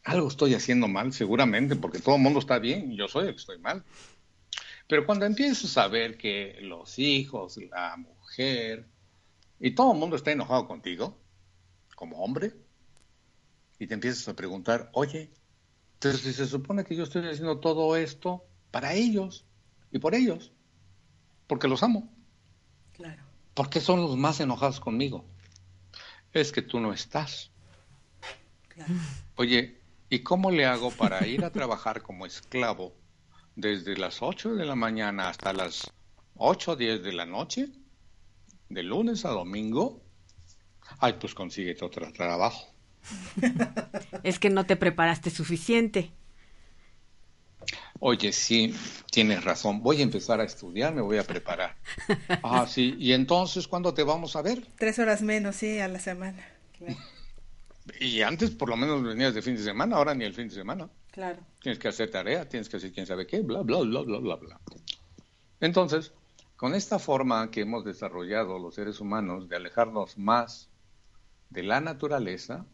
[0.03, 3.33] algo estoy haciendo mal, seguramente, porque todo el mundo está bien y yo soy el
[3.33, 3.83] que estoy mal.
[4.87, 8.87] Pero cuando empiezas a ver que los hijos, la mujer,
[9.59, 11.17] y todo el mundo está enojado contigo,
[11.95, 12.53] como hombre,
[13.77, 15.29] y te empiezas a preguntar, oye,
[16.01, 19.45] si se supone que yo estoy haciendo todo esto para ellos
[19.91, 20.51] y por ellos,
[21.47, 22.09] porque los amo.
[22.93, 23.23] Claro.
[23.53, 25.25] ¿Por qué son los más enojados conmigo?
[26.33, 27.51] Es que tú no estás.
[28.69, 28.93] Claro.
[29.35, 29.78] Oye,
[30.09, 32.95] ¿y cómo le hago para ir a trabajar como esclavo
[33.55, 35.91] desde las 8 de la mañana hasta las
[36.35, 37.67] 8 o 10 de la noche?
[38.69, 40.01] ¿De lunes a domingo?
[40.99, 42.73] Ay, pues consíguete otro trabajo.
[44.23, 46.11] Es que no te preparaste suficiente.
[47.99, 48.73] Oye, sí,
[49.11, 49.83] tienes razón.
[49.83, 51.75] Voy a empezar a estudiar, me voy a preparar.
[52.43, 52.95] Ah, sí.
[52.97, 54.65] ¿Y entonces cuándo te vamos a ver?
[54.77, 56.43] Tres horas menos, sí, a la semana.
[57.99, 60.55] Y antes por lo menos venías de fin de semana, ahora ni el fin de
[60.55, 60.89] semana.
[61.11, 61.39] Claro.
[61.61, 64.35] Tienes que hacer tarea, tienes que hacer quién sabe qué, bla, bla, bla, bla, bla,
[64.35, 64.59] bla.
[65.59, 66.13] Entonces,
[66.55, 70.69] con esta forma que hemos desarrollado los seres humanos de alejarnos más
[71.49, 72.65] de la naturaleza,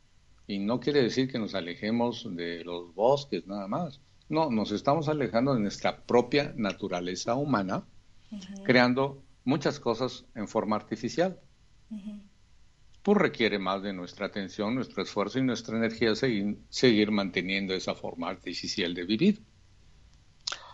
[0.48, 5.08] y no quiere decir que nos alejemos de los bosques nada más, no, nos estamos
[5.08, 7.84] alejando de nuestra propia naturaleza humana,
[8.64, 11.40] creando muchas cosas en forma artificial.
[13.06, 17.93] Pues requiere más de nuestra atención, nuestro esfuerzo y nuestra energía seguir, seguir manteniendo esa
[17.93, 19.43] forma artificial de vivir.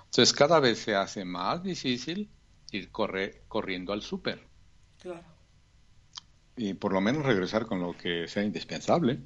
[0.06, 2.30] Entonces cada vez se hace más difícil
[2.72, 4.48] ir corre- corriendo al súper
[5.02, 5.26] Claro.
[6.56, 9.20] y por lo menos regresar con lo que sea indispensable.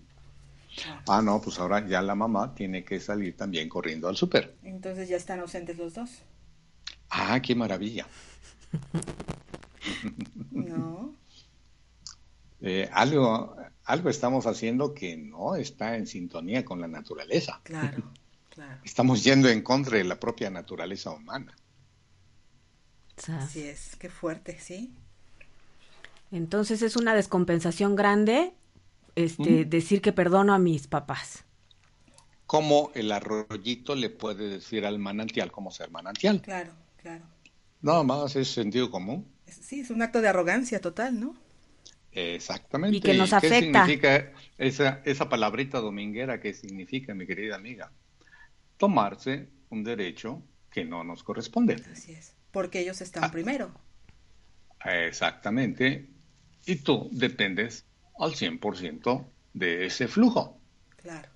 [1.08, 4.56] Ah, no, pues ahora ya la mamá tiene que salir también corriendo al súper.
[4.64, 6.10] Entonces ya están ausentes los dos.
[7.12, 8.08] Ah, qué maravilla.
[10.52, 11.14] No.
[12.62, 17.62] Eh, algo, algo estamos haciendo que no está en sintonía con la naturaleza.
[17.64, 18.12] Claro.
[18.50, 18.80] Claro.
[18.86, 21.54] Estamos yendo en contra de la propia naturaleza humana.
[23.28, 23.96] Así es.
[23.98, 24.94] Qué fuerte, sí.
[26.32, 28.54] Entonces es una descompensación grande
[29.16, 31.44] este, decir que perdono a mis papás.
[32.46, 36.42] Como el arroyito le puede decir al manantial cómo ser manantial.
[36.42, 37.24] Claro, claro.
[37.82, 39.26] Nada más es sentido común.
[39.48, 41.36] Sí, es un acto de arrogancia total, ¿no?
[42.16, 42.98] Exactamente.
[42.98, 43.86] Y que nos qué afecta.
[43.86, 46.40] significa esa, esa palabrita dominguera?
[46.40, 47.92] ¿Qué significa, mi querida amiga?
[48.78, 50.42] Tomarse un derecho
[50.72, 51.76] que no nos corresponde.
[51.92, 52.34] Así es.
[52.52, 53.32] Porque ellos están Ah.
[53.32, 53.72] primero.
[54.84, 56.10] Exactamente.
[56.66, 57.86] Y tú dependes
[58.20, 60.60] al 100% de ese flujo.
[60.98, 61.30] Claro.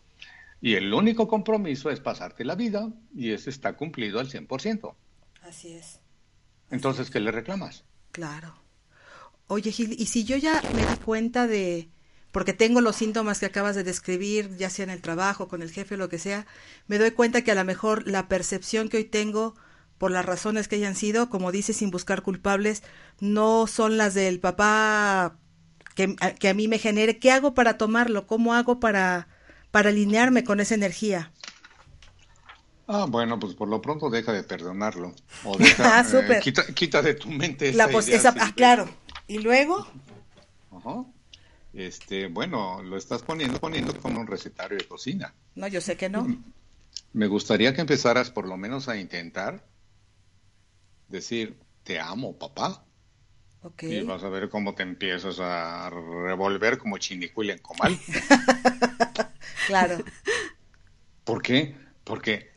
[0.62, 4.96] Y el único compromiso es pasarte la vida y ese está cumplido al 100%.
[5.42, 6.00] Así es.
[6.70, 7.86] Entonces, ¿qué le reclamas?
[8.12, 8.56] Claro.
[9.50, 11.90] Oye, Gil, y si yo ya me di cuenta de,
[12.32, 15.72] porque tengo los síntomas que acabas de describir, ya sea en el trabajo, con el
[15.72, 16.48] jefe, lo que sea,
[16.88, 19.56] me doy cuenta que a lo mejor la percepción que hoy tengo,
[19.98, 22.84] por las razones que hayan sido, como dice, sin buscar culpables,
[23.20, 25.38] no son las del papá
[25.96, 27.20] que, que a mí me genere.
[27.20, 28.28] ¿Qué hago para tomarlo?
[28.28, 29.30] ¿Cómo hago para,
[29.72, 31.34] para alinearme con esa energía?
[32.88, 35.14] Ah, bueno, pues por lo pronto deja de perdonarlo.
[35.42, 36.38] O deja, Ah, súper.
[36.38, 38.90] eh, quita, quita de tu mente La esa idea esa- ah, claro.
[39.30, 39.88] Y luego,
[40.72, 41.06] Ajá.
[41.72, 45.36] Este, bueno, lo estás poniendo, poniendo como un recetario de cocina.
[45.54, 46.26] no, yo sé que no.
[47.14, 49.64] Me gustaría que empezaras por lo menos a intentar
[51.10, 52.84] decir, te amo, papá.
[53.82, 57.98] Y vas a ver cómo te empiezas a revolver como chinicuil en comal.
[59.68, 60.00] Claro.
[61.24, 61.76] ¿Por qué?
[62.04, 62.50] Porque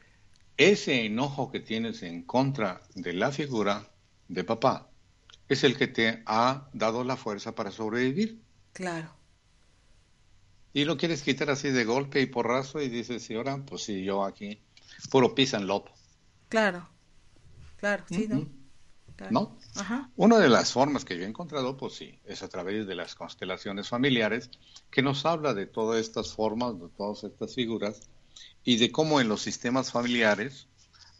[0.56, 3.90] ese enojo que tienes en contra de la figura
[4.28, 4.91] de papá
[5.48, 8.40] es el que te ha dado la fuerza para sobrevivir.
[8.72, 9.14] Claro.
[10.72, 14.04] Y lo quieres quitar así de golpe y porrazo y dices, y ahora, pues sí,
[14.04, 14.62] yo aquí,
[15.10, 15.92] puro pisa en loto.
[16.48, 16.88] Claro.
[17.76, 18.46] Claro, sí, ¿no?
[19.16, 19.32] Claro.
[19.32, 19.58] ¿No?
[19.74, 20.10] Ajá.
[20.16, 23.14] Una de las formas que yo he encontrado, pues sí, es a través de las
[23.14, 24.50] constelaciones familiares,
[24.90, 28.00] que nos habla de todas estas formas, de todas estas figuras,
[28.64, 30.68] y de cómo en los sistemas familiares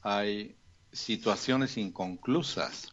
[0.03, 0.57] hay
[0.93, 2.92] situaciones inconclusas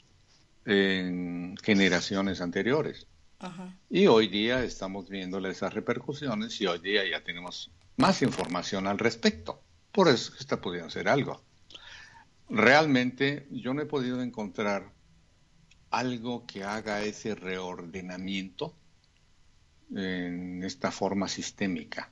[0.70, 3.08] en generaciones anteriores.
[3.40, 3.74] Ajá.
[3.90, 9.00] Y hoy día estamos viéndole esas repercusiones y hoy día ya tenemos más información al
[9.00, 9.62] respecto.
[9.92, 11.42] Por eso está pudiendo hacer algo.
[12.50, 14.92] Realmente yo no he podido encontrar
[15.90, 18.76] algo que haga ese reordenamiento
[19.94, 22.12] en esta forma sistémica.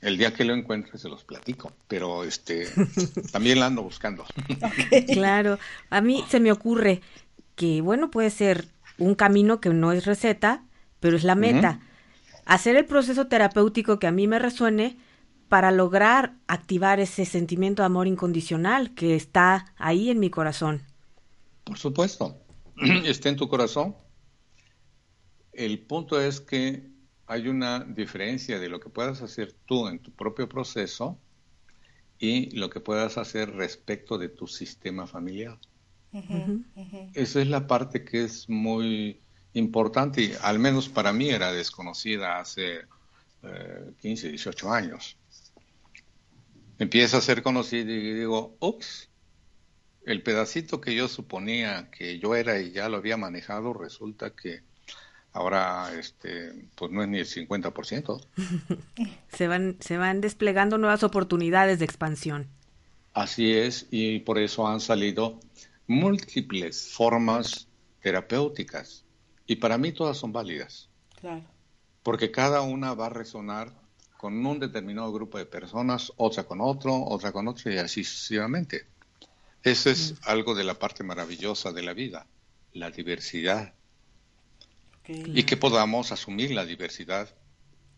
[0.00, 2.66] El día que lo encuentre se los platico, pero este
[3.32, 4.24] también la ando buscando.
[5.06, 5.58] Claro,
[5.90, 7.02] a mí se me ocurre
[7.58, 10.64] que, bueno, puede ser un camino que no es receta,
[11.00, 11.80] pero es la meta.
[12.46, 14.96] Hacer el proceso terapéutico que a mí me resuene
[15.48, 20.82] para lograr activar ese sentimiento de amor incondicional que está ahí en mi corazón.
[21.64, 22.38] Por supuesto,
[23.04, 23.96] está en tu corazón.
[25.52, 26.88] El punto es que
[27.26, 31.18] hay una diferencia de lo que puedas hacer tú en tu propio proceso
[32.20, 35.58] y lo que puedas hacer respecto de tu sistema familiar.
[37.14, 39.20] Esa es la parte que es muy
[39.54, 42.80] importante y al menos para mí era desconocida hace
[43.42, 45.16] eh, 15, 18 años.
[46.78, 49.08] Empieza a ser conocida y digo, ups,
[50.06, 54.62] el pedacito que yo suponía que yo era y ya lo había manejado, resulta que
[55.32, 58.26] ahora este pues no es ni el 50%.
[59.32, 62.48] Se van, se van desplegando nuevas oportunidades de expansión.
[63.12, 65.38] Así es, y por eso han salido
[65.88, 67.66] múltiples formas
[68.00, 69.04] terapéuticas.
[69.46, 70.88] Y para mí todas son válidas,
[71.20, 71.42] Claro.
[72.04, 73.72] porque cada una va a resonar
[74.18, 78.86] con un determinado grupo de personas, otra con otro, otra con otro, y así sucesivamente.
[79.62, 82.26] Eso es algo de la parte maravillosa de la vida,
[82.72, 83.74] la diversidad.
[85.10, 87.34] y que podamos asumir la diversidad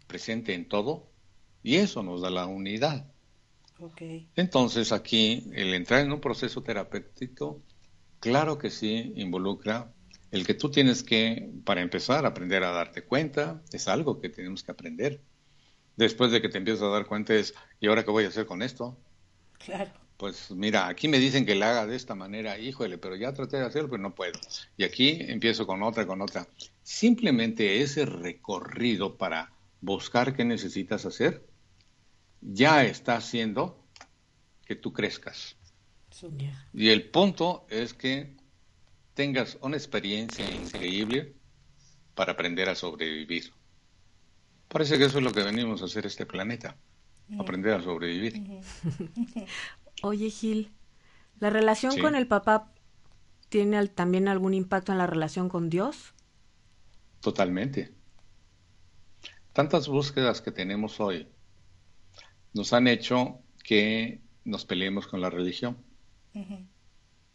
[0.07, 1.09] presente en todo
[1.61, 3.05] y eso nos da la unidad.
[4.37, 7.61] Entonces aquí el entrar en un proceso terapéutico,
[8.21, 9.93] claro que sí involucra
[10.31, 14.63] el que tú tienes que, para empezar, aprender a darte cuenta, es algo que tenemos
[14.63, 15.21] que aprender.
[15.97, 18.47] Después de que te empiezas a dar cuenta es, ¿y ahora qué voy a hacer
[18.47, 18.97] con esto?
[19.59, 19.91] Claro.
[20.17, 23.57] Pues mira, aquí me dicen que la haga de esta manera, híjole, pero ya traté
[23.57, 24.39] de hacerlo, pero no puedo.
[24.77, 26.47] Y aquí empiezo con otra, con otra.
[26.83, 31.47] Simplemente ese recorrido para buscar qué necesitas hacer,
[32.41, 33.83] ya está haciendo
[34.65, 35.57] que tú crezcas.
[36.73, 38.37] Y el punto es que
[39.15, 41.35] tengas una experiencia increíble
[42.15, 43.53] para aprender a sobrevivir.
[44.69, 46.77] Parece que eso es lo que venimos a hacer este planeta,
[47.39, 48.35] aprender a sobrevivir.
[50.03, 50.71] Oye, Gil,
[51.41, 52.01] ¿la relación Sí.
[52.01, 52.73] con el papá
[53.49, 56.15] tiene también algún impacto en la relación con Dios?
[57.21, 57.93] Totalmente.
[59.53, 61.29] Tantas búsquedas que tenemos hoy
[62.53, 65.77] nos han hecho que nos peleemos con la religión.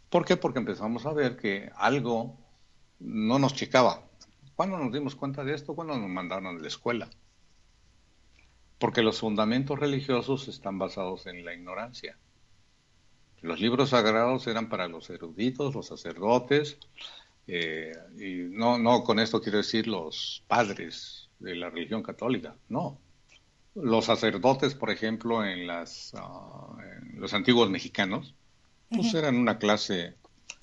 [0.10, 0.38] ¿Por qué?
[0.38, 2.38] Porque empezamos a ver que algo
[3.00, 4.04] no nos checaba.
[4.56, 5.76] ¿Cuándo nos dimos cuenta de esto?
[5.76, 7.10] Cuando nos mandaron a la escuela.
[8.80, 12.18] Porque los fundamentos religiosos están basados en la ignorancia.
[13.42, 16.78] Los libros sagrados eran para los eruditos, los sacerdotes,
[17.48, 22.98] eh, y no, no con esto quiero decir los padres de la religión católica, no.
[23.76, 26.76] Los sacerdotes, por ejemplo, en, las, ah,
[27.12, 28.34] en los antiguos mexicanos,
[28.90, 30.16] pues eran una clase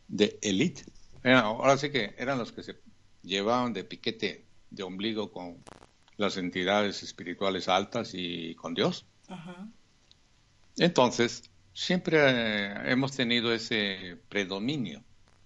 [0.08, 0.84] de élite.
[1.24, 2.80] Ahora sí que eran los que se
[3.22, 5.62] llevaban de piquete de ombligo con
[6.16, 9.06] las entidades espirituales altas y con Dios.
[9.28, 9.68] Ajá.
[10.76, 15.02] Entonces, siempre eh, hemos tenido ese predominio.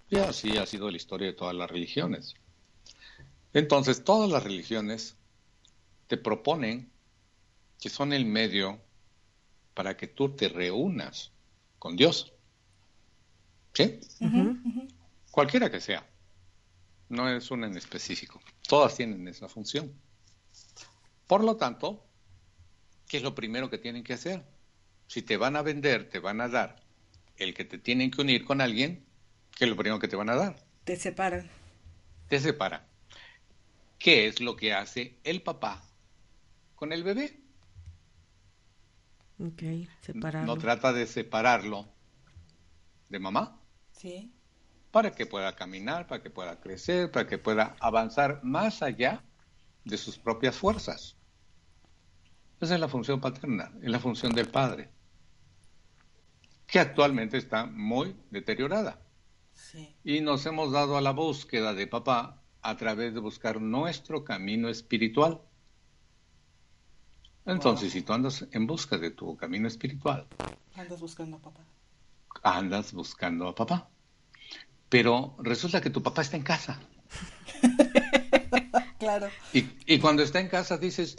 [0.09, 2.35] Y así ha sido la historia de todas las religiones.
[3.53, 5.17] Entonces, todas las religiones
[6.07, 6.89] te proponen
[7.79, 8.79] que son el medio
[9.73, 11.31] para que tú te reúnas
[11.77, 12.33] con Dios.
[13.77, 13.99] ¿Sí?
[15.29, 16.03] Cualquiera que sea.
[17.09, 18.41] No es una en específico.
[18.67, 19.93] Todas tienen esa función.
[21.27, 22.03] Por lo tanto,
[23.07, 24.43] ¿qué es lo primero que tienen que hacer?
[25.05, 26.81] Si te van a vender, te van a dar
[27.37, 29.05] el que te tienen que unir con alguien,
[29.55, 30.55] ¿qué es lo primero que te van a dar?
[30.83, 31.47] Te separan.
[32.29, 32.81] Te separan.
[33.99, 35.83] ¿Qué es lo que hace el papá
[36.73, 37.39] con el bebé?
[39.39, 39.61] Ok,
[40.01, 40.55] separarlo.
[40.55, 41.87] No trata de separarlo
[43.09, 43.56] de mamá
[43.97, 44.31] Sí.
[44.91, 49.23] para que pueda caminar, para que pueda crecer, para que pueda avanzar más allá
[49.85, 51.17] de sus propias fuerzas.
[52.59, 54.89] Esa es la función paterna, es la función del padre,
[56.65, 58.99] que actualmente está muy deteriorada.
[59.53, 59.95] Sí.
[60.03, 64.69] Y nos hemos dado a la búsqueda de papá a través de buscar nuestro camino
[64.69, 65.41] espiritual.
[67.45, 70.27] Entonces, si tú andas en busca de tu camino espiritual,
[70.75, 71.63] Andas buscando a papá.
[72.43, 73.89] Andas buscando a papá.
[74.89, 76.79] Pero resulta que tu papá está en casa.
[78.99, 79.29] Claro.
[79.53, 81.17] Y, y cuando está en casa dices,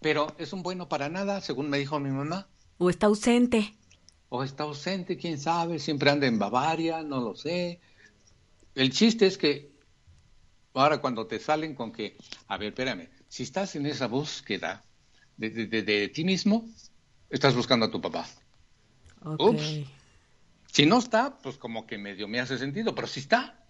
[0.00, 2.48] pero es un bueno para nada, según me dijo mi mamá.
[2.78, 3.74] O está ausente.
[4.28, 7.80] O está ausente, quién sabe, siempre anda en Bavaria, no lo sé.
[8.74, 9.70] El chiste es que
[10.74, 12.16] ahora cuando te salen con que,
[12.48, 14.82] a ver, espérame, si estás en esa búsqueda
[15.36, 16.68] de, de- de- de ti mismo,
[17.30, 18.26] estás buscando a tu papá.
[19.24, 19.40] Ok.
[19.40, 19.80] Ups.
[20.72, 23.62] Si no está, pues como que medio me hace sentido, pero si está,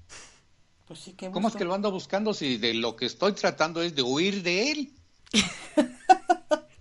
[0.87, 3.83] Pues sí, que ¿cómo es que lo ando buscando si de lo que estoy tratando
[3.83, 4.93] es de huir de él?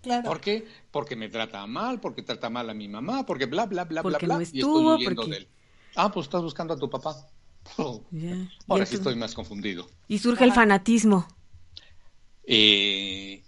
[0.02, 0.24] Claro.
[0.30, 0.68] ¿Por qué?
[0.90, 4.26] Porque me trata mal, porque trata mal a mi mamá, porque bla, bla, bla, Porque
[4.26, 4.50] bla, no bla.
[4.52, 5.48] y estuvo, estoy huyendo porque- de él.
[5.96, 7.16] Ah, pues estás buscando a tu papá.
[7.78, 8.02] Oh.
[8.68, 9.88] Ahora Y sí estoy más confundido.
[10.08, 11.28] Y surge el fanatismo.
[12.46, 13.44] Eh,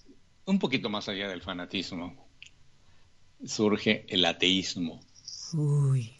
[0.45, 2.24] un poquito más allá del fanatismo,
[3.43, 4.99] surge el ateísmo.
[5.53, 6.13] Uy.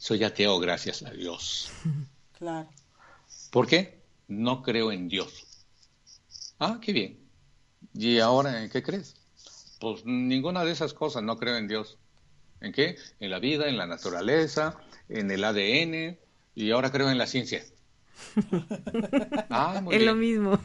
[0.00, 1.70] Soy ateo, gracias a Dios.
[2.38, 2.70] Claro.
[3.50, 4.00] ¿Por qué?
[4.26, 5.44] No creo en Dios.
[6.58, 7.18] Ah, qué bien.
[7.92, 9.14] ¿Y ahora en qué crees?
[9.78, 11.98] Pues ninguna de esas cosas, no creo en Dios.
[12.62, 12.96] ¿En qué?
[13.18, 14.78] En la vida, en la naturaleza,
[15.10, 16.18] en el ADN,
[16.54, 17.62] y ahora creo en la ciencia.
[19.50, 20.40] Ah, muy es lo bien.
[20.40, 20.58] mismo.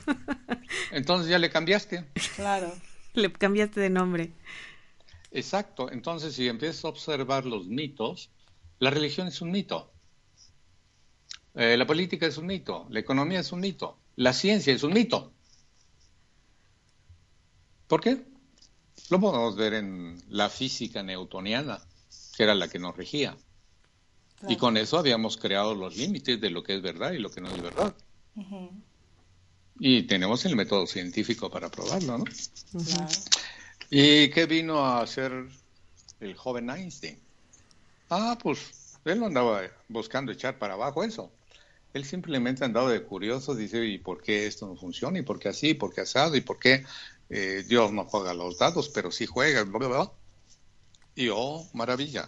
[0.91, 2.05] Entonces ya le cambiaste.
[2.37, 2.71] Claro.
[3.13, 4.31] Le cambiaste de nombre.
[5.31, 5.91] Exacto.
[5.91, 8.29] Entonces, si empiezas a observar los mitos,
[8.85, 9.91] la religión es un mito.
[11.55, 12.85] Eh, la política es un mito.
[12.91, 13.97] La economía es un mito.
[14.15, 15.33] La ciencia es un mito.
[17.87, 18.23] ¿Por qué?
[19.09, 21.81] Lo podemos ver en la física newtoniana,
[22.37, 23.35] que era la que nos regía.
[24.47, 27.41] Y con eso habíamos creado los límites de lo que es verdad y lo que
[27.41, 27.95] no es verdad.
[29.79, 32.25] Y tenemos el método científico para probarlo, ¿no?
[33.89, 35.47] ¿Y qué vino a hacer
[36.19, 37.24] el joven Einstein?
[38.09, 41.31] Ah, pues él no andaba buscando echar para abajo eso.
[41.93, 45.17] Él simplemente andaba de curioso, dice, ¿y por qué esto no funciona?
[45.19, 45.69] ¿Y por qué así?
[45.69, 46.35] ¿Y por qué asado?
[46.35, 46.85] ¿Y por qué
[47.29, 49.63] eh, Dios no juega los dados, pero sí juega?
[49.63, 50.11] Bla, bla, bla.
[51.15, 52.27] Y oh, maravilla,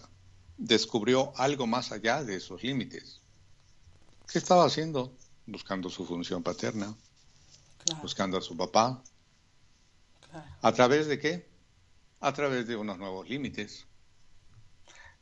[0.58, 3.22] descubrió algo más allá de esos límites.
[4.32, 5.12] ¿Qué estaba haciendo?
[5.46, 6.96] Buscando su función paterna,
[7.84, 8.02] Claro.
[8.02, 9.02] buscando a su papá,
[10.30, 10.46] Claro.
[10.62, 11.46] ¿A través de qué?
[12.20, 13.86] A través de unos nuevos límites.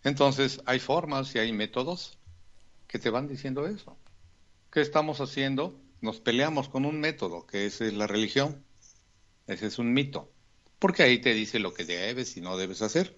[0.05, 2.17] Entonces, hay formas y hay métodos
[2.87, 3.97] que te van diciendo eso.
[4.71, 5.77] ¿Qué estamos haciendo?
[5.99, 8.63] Nos peleamos con un método, que es la religión.
[9.47, 10.31] Ese es un mito.
[10.79, 13.17] Porque ahí te dice lo que debes y no debes hacer.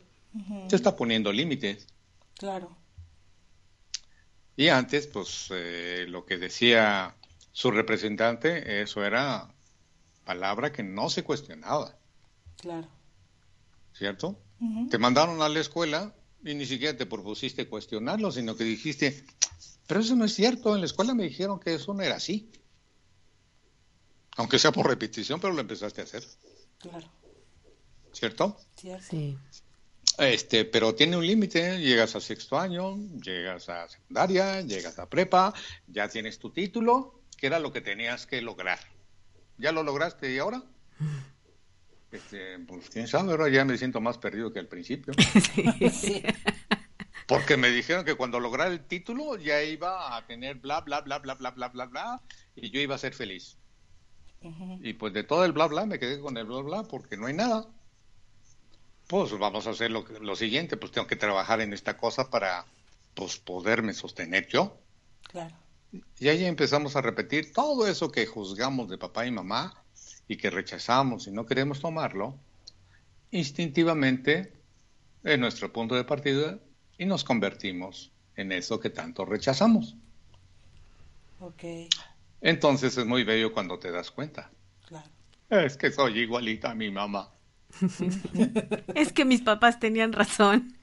[0.67, 1.87] Te está poniendo límites.
[2.35, 2.75] Claro.
[4.55, 7.15] Y antes, pues, eh, lo que decía
[7.51, 9.53] su representante, eso era
[10.25, 11.95] palabra que no se cuestionaba.
[12.57, 12.87] Claro.
[13.97, 14.39] ¿cierto?
[14.89, 16.13] Te mandaron a la escuela
[16.43, 19.25] y ni siquiera te propusiste cuestionarlo, sino que dijiste,
[19.87, 22.49] pero eso no es cierto, en la escuela me dijeron que eso no era así.
[24.37, 26.23] Aunque sea por repetición, pero lo empezaste a hacer,
[26.79, 27.09] Claro.
[28.13, 28.57] ¿cierto?
[28.75, 29.03] Cierto.
[29.09, 29.37] Sí.
[30.19, 35.53] Este, pero tiene un límite, llegas a sexto año, llegas a secundaria, llegas a prepa,
[35.87, 38.79] ya tienes tu título, que era lo que tenías que lograr.
[39.57, 40.63] ¿Ya lo lograste y ahora?
[42.11, 45.13] Este, pues quién sabe, ahora ya me siento más perdido que al principio.
[45.91, 46.23] Sí.
[47.27, 51.19] Porque me dijeron que cuando lograra el título ya iba a tener bla, bla, bla,
[51.19, 52.21] bla, bla, bla, bla, bla,
[52.55, 53.57] y yo iba a ser feliz.
[54.81, 57.25] Y pues de todo el bla bla me quedé con el bla bla porque no
[57.25, 57.67] hay nada.
[59.07, 62.65] Pues vamos a hacer lo, lo siguiente, pues tengo que trabajar en esta cosa para
[63.13, 64.77] pues poderme sostener yo.
[65.23, 65.55] Claro.
[66.19, 69.83] Y ahí empezamos a repetir todo eso que juzgamos de papá y mamá
[70.27, 72.39] y que rechazamos y no queremos tomarlo,
[73.31, 74.53] instintivamente
[75.23, 76.59] es nuestro punto de partida
[76.97, 79.95] y nos convertimos en eso que tanto rechazamos.
[81.39, 81.63] Ok,
[82.41, 84.49] Entonces es muy bello cuando te das cuenta.
[84.87, 85.09] claro.
[85.49, 87.33] Es que soy igualita a mi mamá.
[88.93, 90.73] Es que mis papás tenían razón.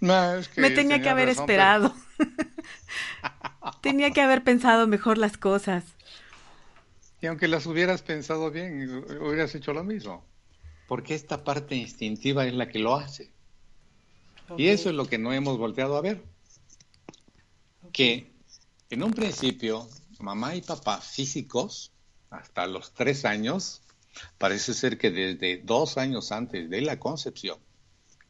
[0.00, 1.94] No, es que Me tenía que haber razón, esperado.
[3.82, 5.93] tenía que haber pensado mejor las cosas.
[7.24, 10.26] Y aunque las hubieras pensado bien, hubieras hecho lo mismo.
[10.86, 13.32] Porque esta parte instintiva es la que lo hace.
[14.58, 16.22] Y eso es lo que no hemos volteado a ver.
[17.94, 18.30] Que
[18.90, 21.92] en un principio, mamá y papá físicos,
[22.28, 23.80] hasta los tres años,
[24.36, 27.56] parece ser que desde dos años antes de la concepción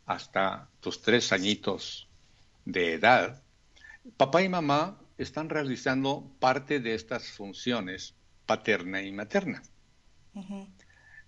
[0.07, 2.07] hasta tus tres añitos
[2.65, 3.43] de edad,
[4.17, 8.15] papá y mamá están realizando parte de estas funciones
[8.47, 9.63] paterna y materna.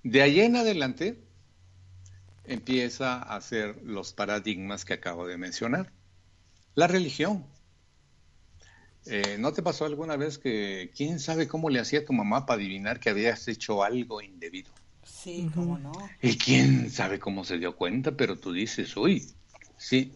[0.02, 1.20] De ahí en adelante
[2.44, 5.92] empieza a hacer los paradigmas que acabo de mencionar.
[6.74, 7.44] La religión.
[9.06, 12.60] Eh, ¿No te pasó alguna vez que quién sabe cómo le hacía tu mamá para
[12.60, 14.72] adivinar que habías hecho algo indebido?
[15.04, 15.92] Sí, cómo no.
[16.20, 19.24] Y quién sabe cómo se dio cuenta, pero tú dices, uy,
[19.78, 20.12] sí,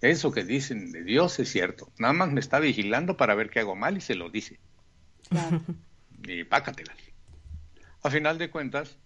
[0.00, 1.92] eso que dicen de Dios es cierto.
[1.98, 4.58] Nada más me está vigilando para ver qué hago mal y se lo dice.
[5.28, 5.62] Claro.
[6.24, 6.96] Y pácatelas.
[8.02, 8.96] A final de cuentas,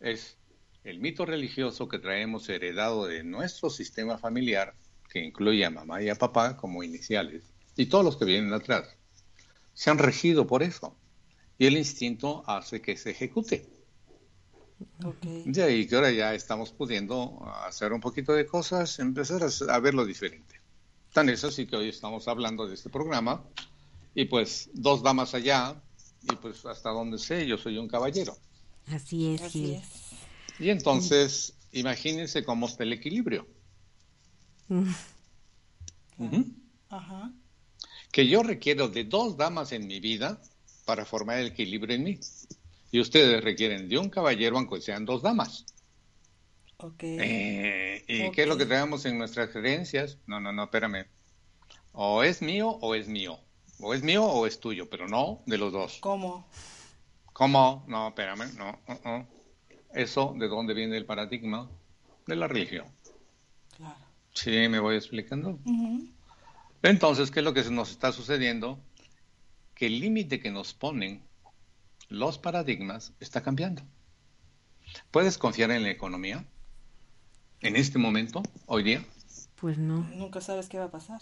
[0.00, 0.36] es
[0.84, 4.74] el mito religioso que traemos heredado de nuestro sistema familiar,
[5.08, 7.44] que incluye a mamá y a papá como iniciales,
[7.76, 8.96] y todos los que vienen atrás,
[9.74, 10.96] se han regido por eso.
[11.58, 13.68] Y el instinto hace que se ejecute.
[15.04, 15.22] Ok.
[15.22, 19.78] De ahí que ahora ya estamos pudiendo hacer un poquito de cosas, empezar a, a
[19.78, 20.60] verlo diferente.
[21.12, 23.44] Tan es así que hoy estamos hablando de este programa
[24.14, 25.80] y pues dos damas allá
[26.22, 28.36] y pues hasta donde sé yo soy un caballero.
[28.86, 29.84] Así es, Así es.
[30.58, 33.46] Y entonces imagínense cómo está el equilibrio.
[36.18, 36.46] Ujú.
[36.88, 37.32] Ajá.
[38.12, 40.40] Que yo requiero de dos damas en mi vida
[40.84, 42.20] para formar el equilibrio en mí.
[42.92, 45.66] Y ustedes requieren de un caballero aunque sean dos damas.
[46.78, 47.04] Ok.
[47.18, 48.68] Eh, ¿Y qué es lo que Ok.
[48.68, 50.18] traemos en nuestras creencias?
[50.26, 51.06] No, no, no, espérame.
[51.92, 53.40] O es mío o es mío.
[53.82, 55.98] O es mío o es tuyo, pero no de los dos.
[56.00, 56.46] ¿Cómo?
[57.32, 57.84] ¿Cómo?
[57.88, 58.78] No, espérame, no.
[58.86, 59.26] uh, uh.
[59.92, 61.68] Eso, ¿de dónde viene el paradigma?
[62.26, 62.86] De la religión.
[63.76, 63.96] Claro.
[64.32, 65.58] Sí, me voy explicando.
[66.82, 68.78] Entonces, ¿qué es lo que nos está sucediendo?
[69.74, 71.22] Que el límite que nos ponen
[72.08, 73.82] los paradigmas está cambiando.
[75.10, 76.44] ¿Puedes confiar en la economía?
[77.60, 79.04] En este momento, hoy día.
[79.56, 80.08] Pues no.
[80.14, 81.20] Nunca sabes qué va a pasar.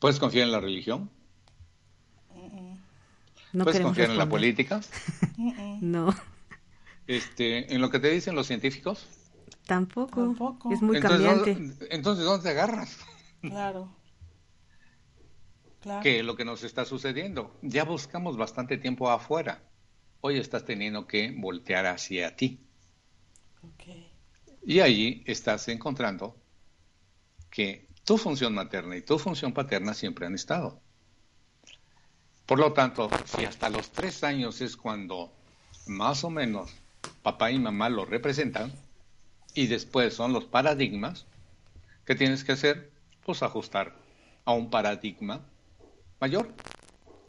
[0.00, 1.10] ¿Puedes confiar en la religión?
[3.54, 4.80] No ¿Puedes confiar en la política?
[5.80, 6.14] No,
[7.06, 9.06] Este, ¿En lo que te dicen los científicos?
[9.66, 10.20] tampoco.
[10.22, 10.72] Tampoco.
[10.72, 11.54] Es muy entonces, cambiante.
[11.54, 12.98] ¿dónde, entonces, ¿dónde te agarras?
[13.40, 13.96] Claro.
[15.80, 16.00] Claro.
[16.02, 17.58] ¿Qué es lo que nos está sucediendo?
[17.62, 19.62] Ya buscamos bastante tiempo afuera.
[20.20, 22.66] Hoy estás teniendo que voltear hacia ti.
[23.62, 23.84] Ok.
[24.62, 26.42] Y allí estás encontrando
[27.50, 30.83] que tu función materna y tu función paterna siempre han estado.
[32.46, 35.32] Por lo tanto, si hasta los tres años es cuando
[35.86, 36.70] más o menos
[37.22, 38.72] papá y mamá lo representan,
[39.54, 41.26] y después son los paradigmas,
[42.04, 42.90] ¿qué tienes que hacer?
[43.24, 43.94] Pues ajustar
[44.44, 45.40] a un paradigma
[46.20, 46.52] mayor.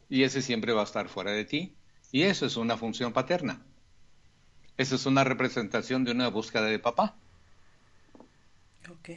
[0.09, 1.75] Y ese siempre va a estar fuera de ti.
[2.11, 3.61] Y eso es una función paterna.
[4.77, 7.15] Eso es una representación de una búsqueda de papá.
[8.89, 9.09] Ok.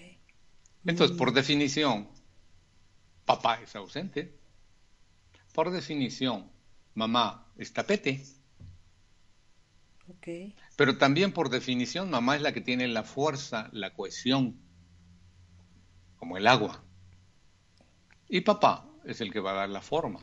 [0.85, 2.09] Entonces, por definición,
[3.25, 4.38] papá es ausente.
[5.59, 6.49] Por definición,
[6.95, 8.25] mamá es tapete.
[10.09, 10.55] Ok.
[10.77, 14.57] Pero también por definición, mamá es la que tiene la fuerza, la cohesión,
[16.17, 16.85] como el agua.
[18.29, 20.21] Y papá es el que va a dar la forma.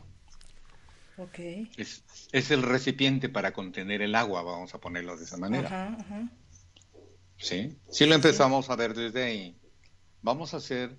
[1.17, 1.39] Ok.
[1.75, 5.67] Es, es el recipiente para contener el agua, vamos a ponerlo de esa manera.
[5.67, 6.29] Ajá, ajá.
[7.36, 7.77] ¿sí?
[7.89, 9.59] Si lo empezamos a ver desde ahí,
[10.21, 10.95] vamos a hacer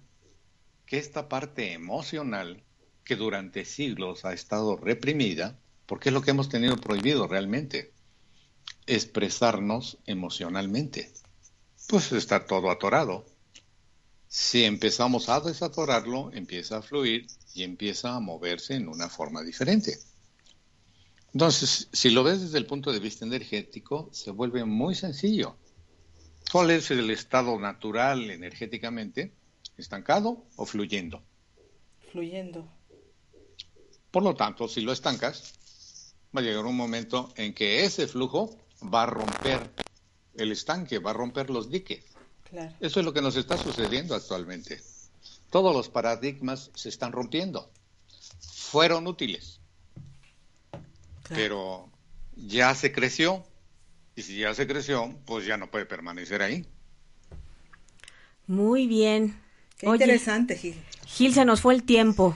[0.85, 2.66] que esta parte emocional
[3.07, 7.93] que durante siglos ha estado reprimida, porque es lo que hemos tenido prohibido realmente,
[8.87, 11.13] expresarnos emocionalmente.
[11.89, 13.25] Pues está todo atorado.
[14.27, 19.97] Si empezamos a desatorarlo, empieza a fluir y empieza a moverse en una forma diferente.
[21.33, 25.57] Entonces, si lo ves desde el punto de vista energético, se vuelve muy sencillo.
[26.51, 29.33] ¿Cuál es el estado natural energéticamente?
[29.77, 31.23] ¿Estancado o fluyendo?
[32.11, 32.76] Fluyendo.
[34.17, 35.53] Por lo tanto, si lo estancas,
[36.35, 39.71] va a llegar un momento en que ese flujo va a romper
[40.37, 42.03] el estanque, va a romper los diques.
[42.49, 42.73] Claro.
[42.81, 44.81] Eso es lo que nos está sucediendo actualmente.
[45.51, 47.71] Todos los paradigmas se están rompiendo.
[48.41, 49.61] Fueron útiles,
[50.71, 50.83] claro.
[51.29, 51.91] pero
[52.37, 53.45] ya se creció.
[54.15, 56.67] Y si ya se creció, pues ya no puede permanecer ahí.
[58.47, 59.39] Muy bien.
[59.77, 60.83] Qué Oye, interesante, Gil.
[61.05, 62.35] Gil, se nos fue el tiempo,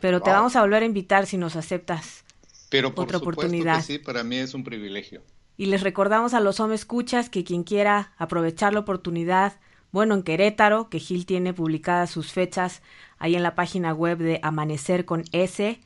[0.00, 0.38] pero te Wow.
[0.38, 2.24] vamos a volver a invitar si nos aceptas.
[2.68, 3.76] Pero por Otra supuesto oportunidad.
[3.76, 5.22] que sí, para mí es un privilegio.
[5.56, 9.58] Y les recordamos a los hombres escuchas que quien quiera aprovechar la oportunidad,
[9.92, 12.82] bueno, en Querétaro, que Gil tiene publicadas sus fechas
[13.18, 15.80] ahí en la página web de Amanecer con S,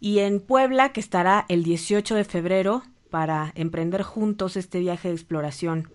[0.00, 5.14] y en Puebla, que estará el 18 de febrero para emprender juntos este viaje de
[5.14, 5.88] exploración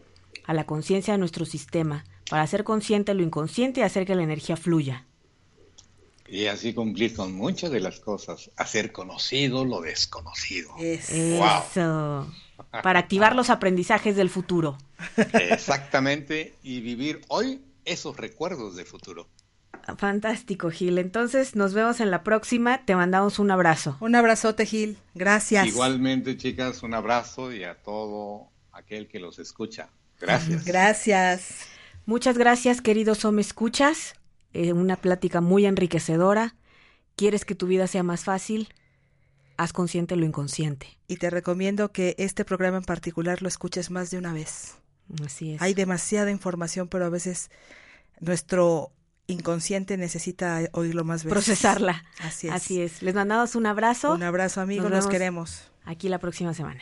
[0.46, 4.24] a la conciencia de nuestro sistema, para hacer consciente lo inconsciente y hacer que la
[4.24, 5.06] energía fluya.
[6.32, 8.50] Y así cumplir con muchas de las cosas.
[8.56, 10.74] Hacer conocido lo desconocido.
[10.80, 11.10] Es.
[11.10, 12.34] Eso.
[12.84, 14.78] Para activar los aprendizajes del futuro.
[15.34, 16.56] Exactamente.
[16.64, 19.28] Y vivir hoy esos recuerdos del futuro.
[19.98, 21.00] Fantástico, Gil.
[21.00, 22.86] Entonces nos vemos en la próxima.
[22.86, 23.98] Te mandamos un abrazo.
[24.00, 24.98] Un abrazote, Gil.
[25.14, 25.68] Gracias.
[25.68, 29.90] Igualmente, chicas, un abrazo y a todo aquel que los escucha.
[30.22, 30.64] Gracias.
[30.64, 31.56] Gracias.
[32.06, 34.14] Muchas gracias, queridos Home Escuchas.
[34.54, 36.56] Eh, una plática muy enriquecedora.
[37.16, 38.74] ¿Quieres que tu vida sea más fácil?
[39.58, 40.98] Haz consciente lo inconsciente.
[41.08, 44.76] Y te recomiendo que este programa en particular lo escuches más de una vez.
[45.24, 45.62] Así es.
[45.62, 47.52] Hay demasiada información, pero a veces
[48.20, 48.92] nuestro
[49.28, 51.34] inconsciente necesita oírlo más veces.
[51.34, 52.04] Procesarla.
[52.20, 52.54] Así es.
[52.54, 53.02] Así es.
[53.02, 54.14] Les mandamos un abrazo.
[54.14, 54.90] Un abrazo, amigos.
[54.90, 55.72] Nos queremos.
[55.86, 56.82] Aquí la próxima semana.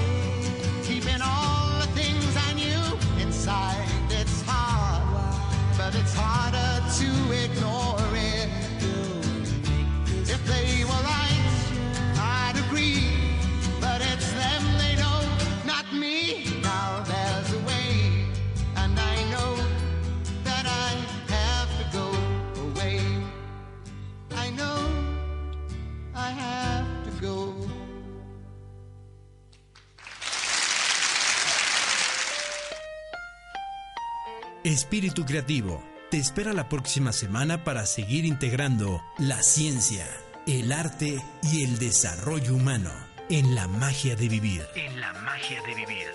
[34.81, 40.07] Espíritu Creativo te espera la próxima semana para seguir integrando la ciencia,
[40.47, 42.89] el arte y el desarrollo humano
[43.29, 44.65] en la magia de vivir.
[44.75, 46.07] En la magia de vivir.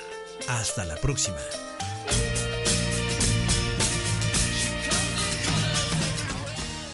[0.48, 1.38] Hasta la próxima.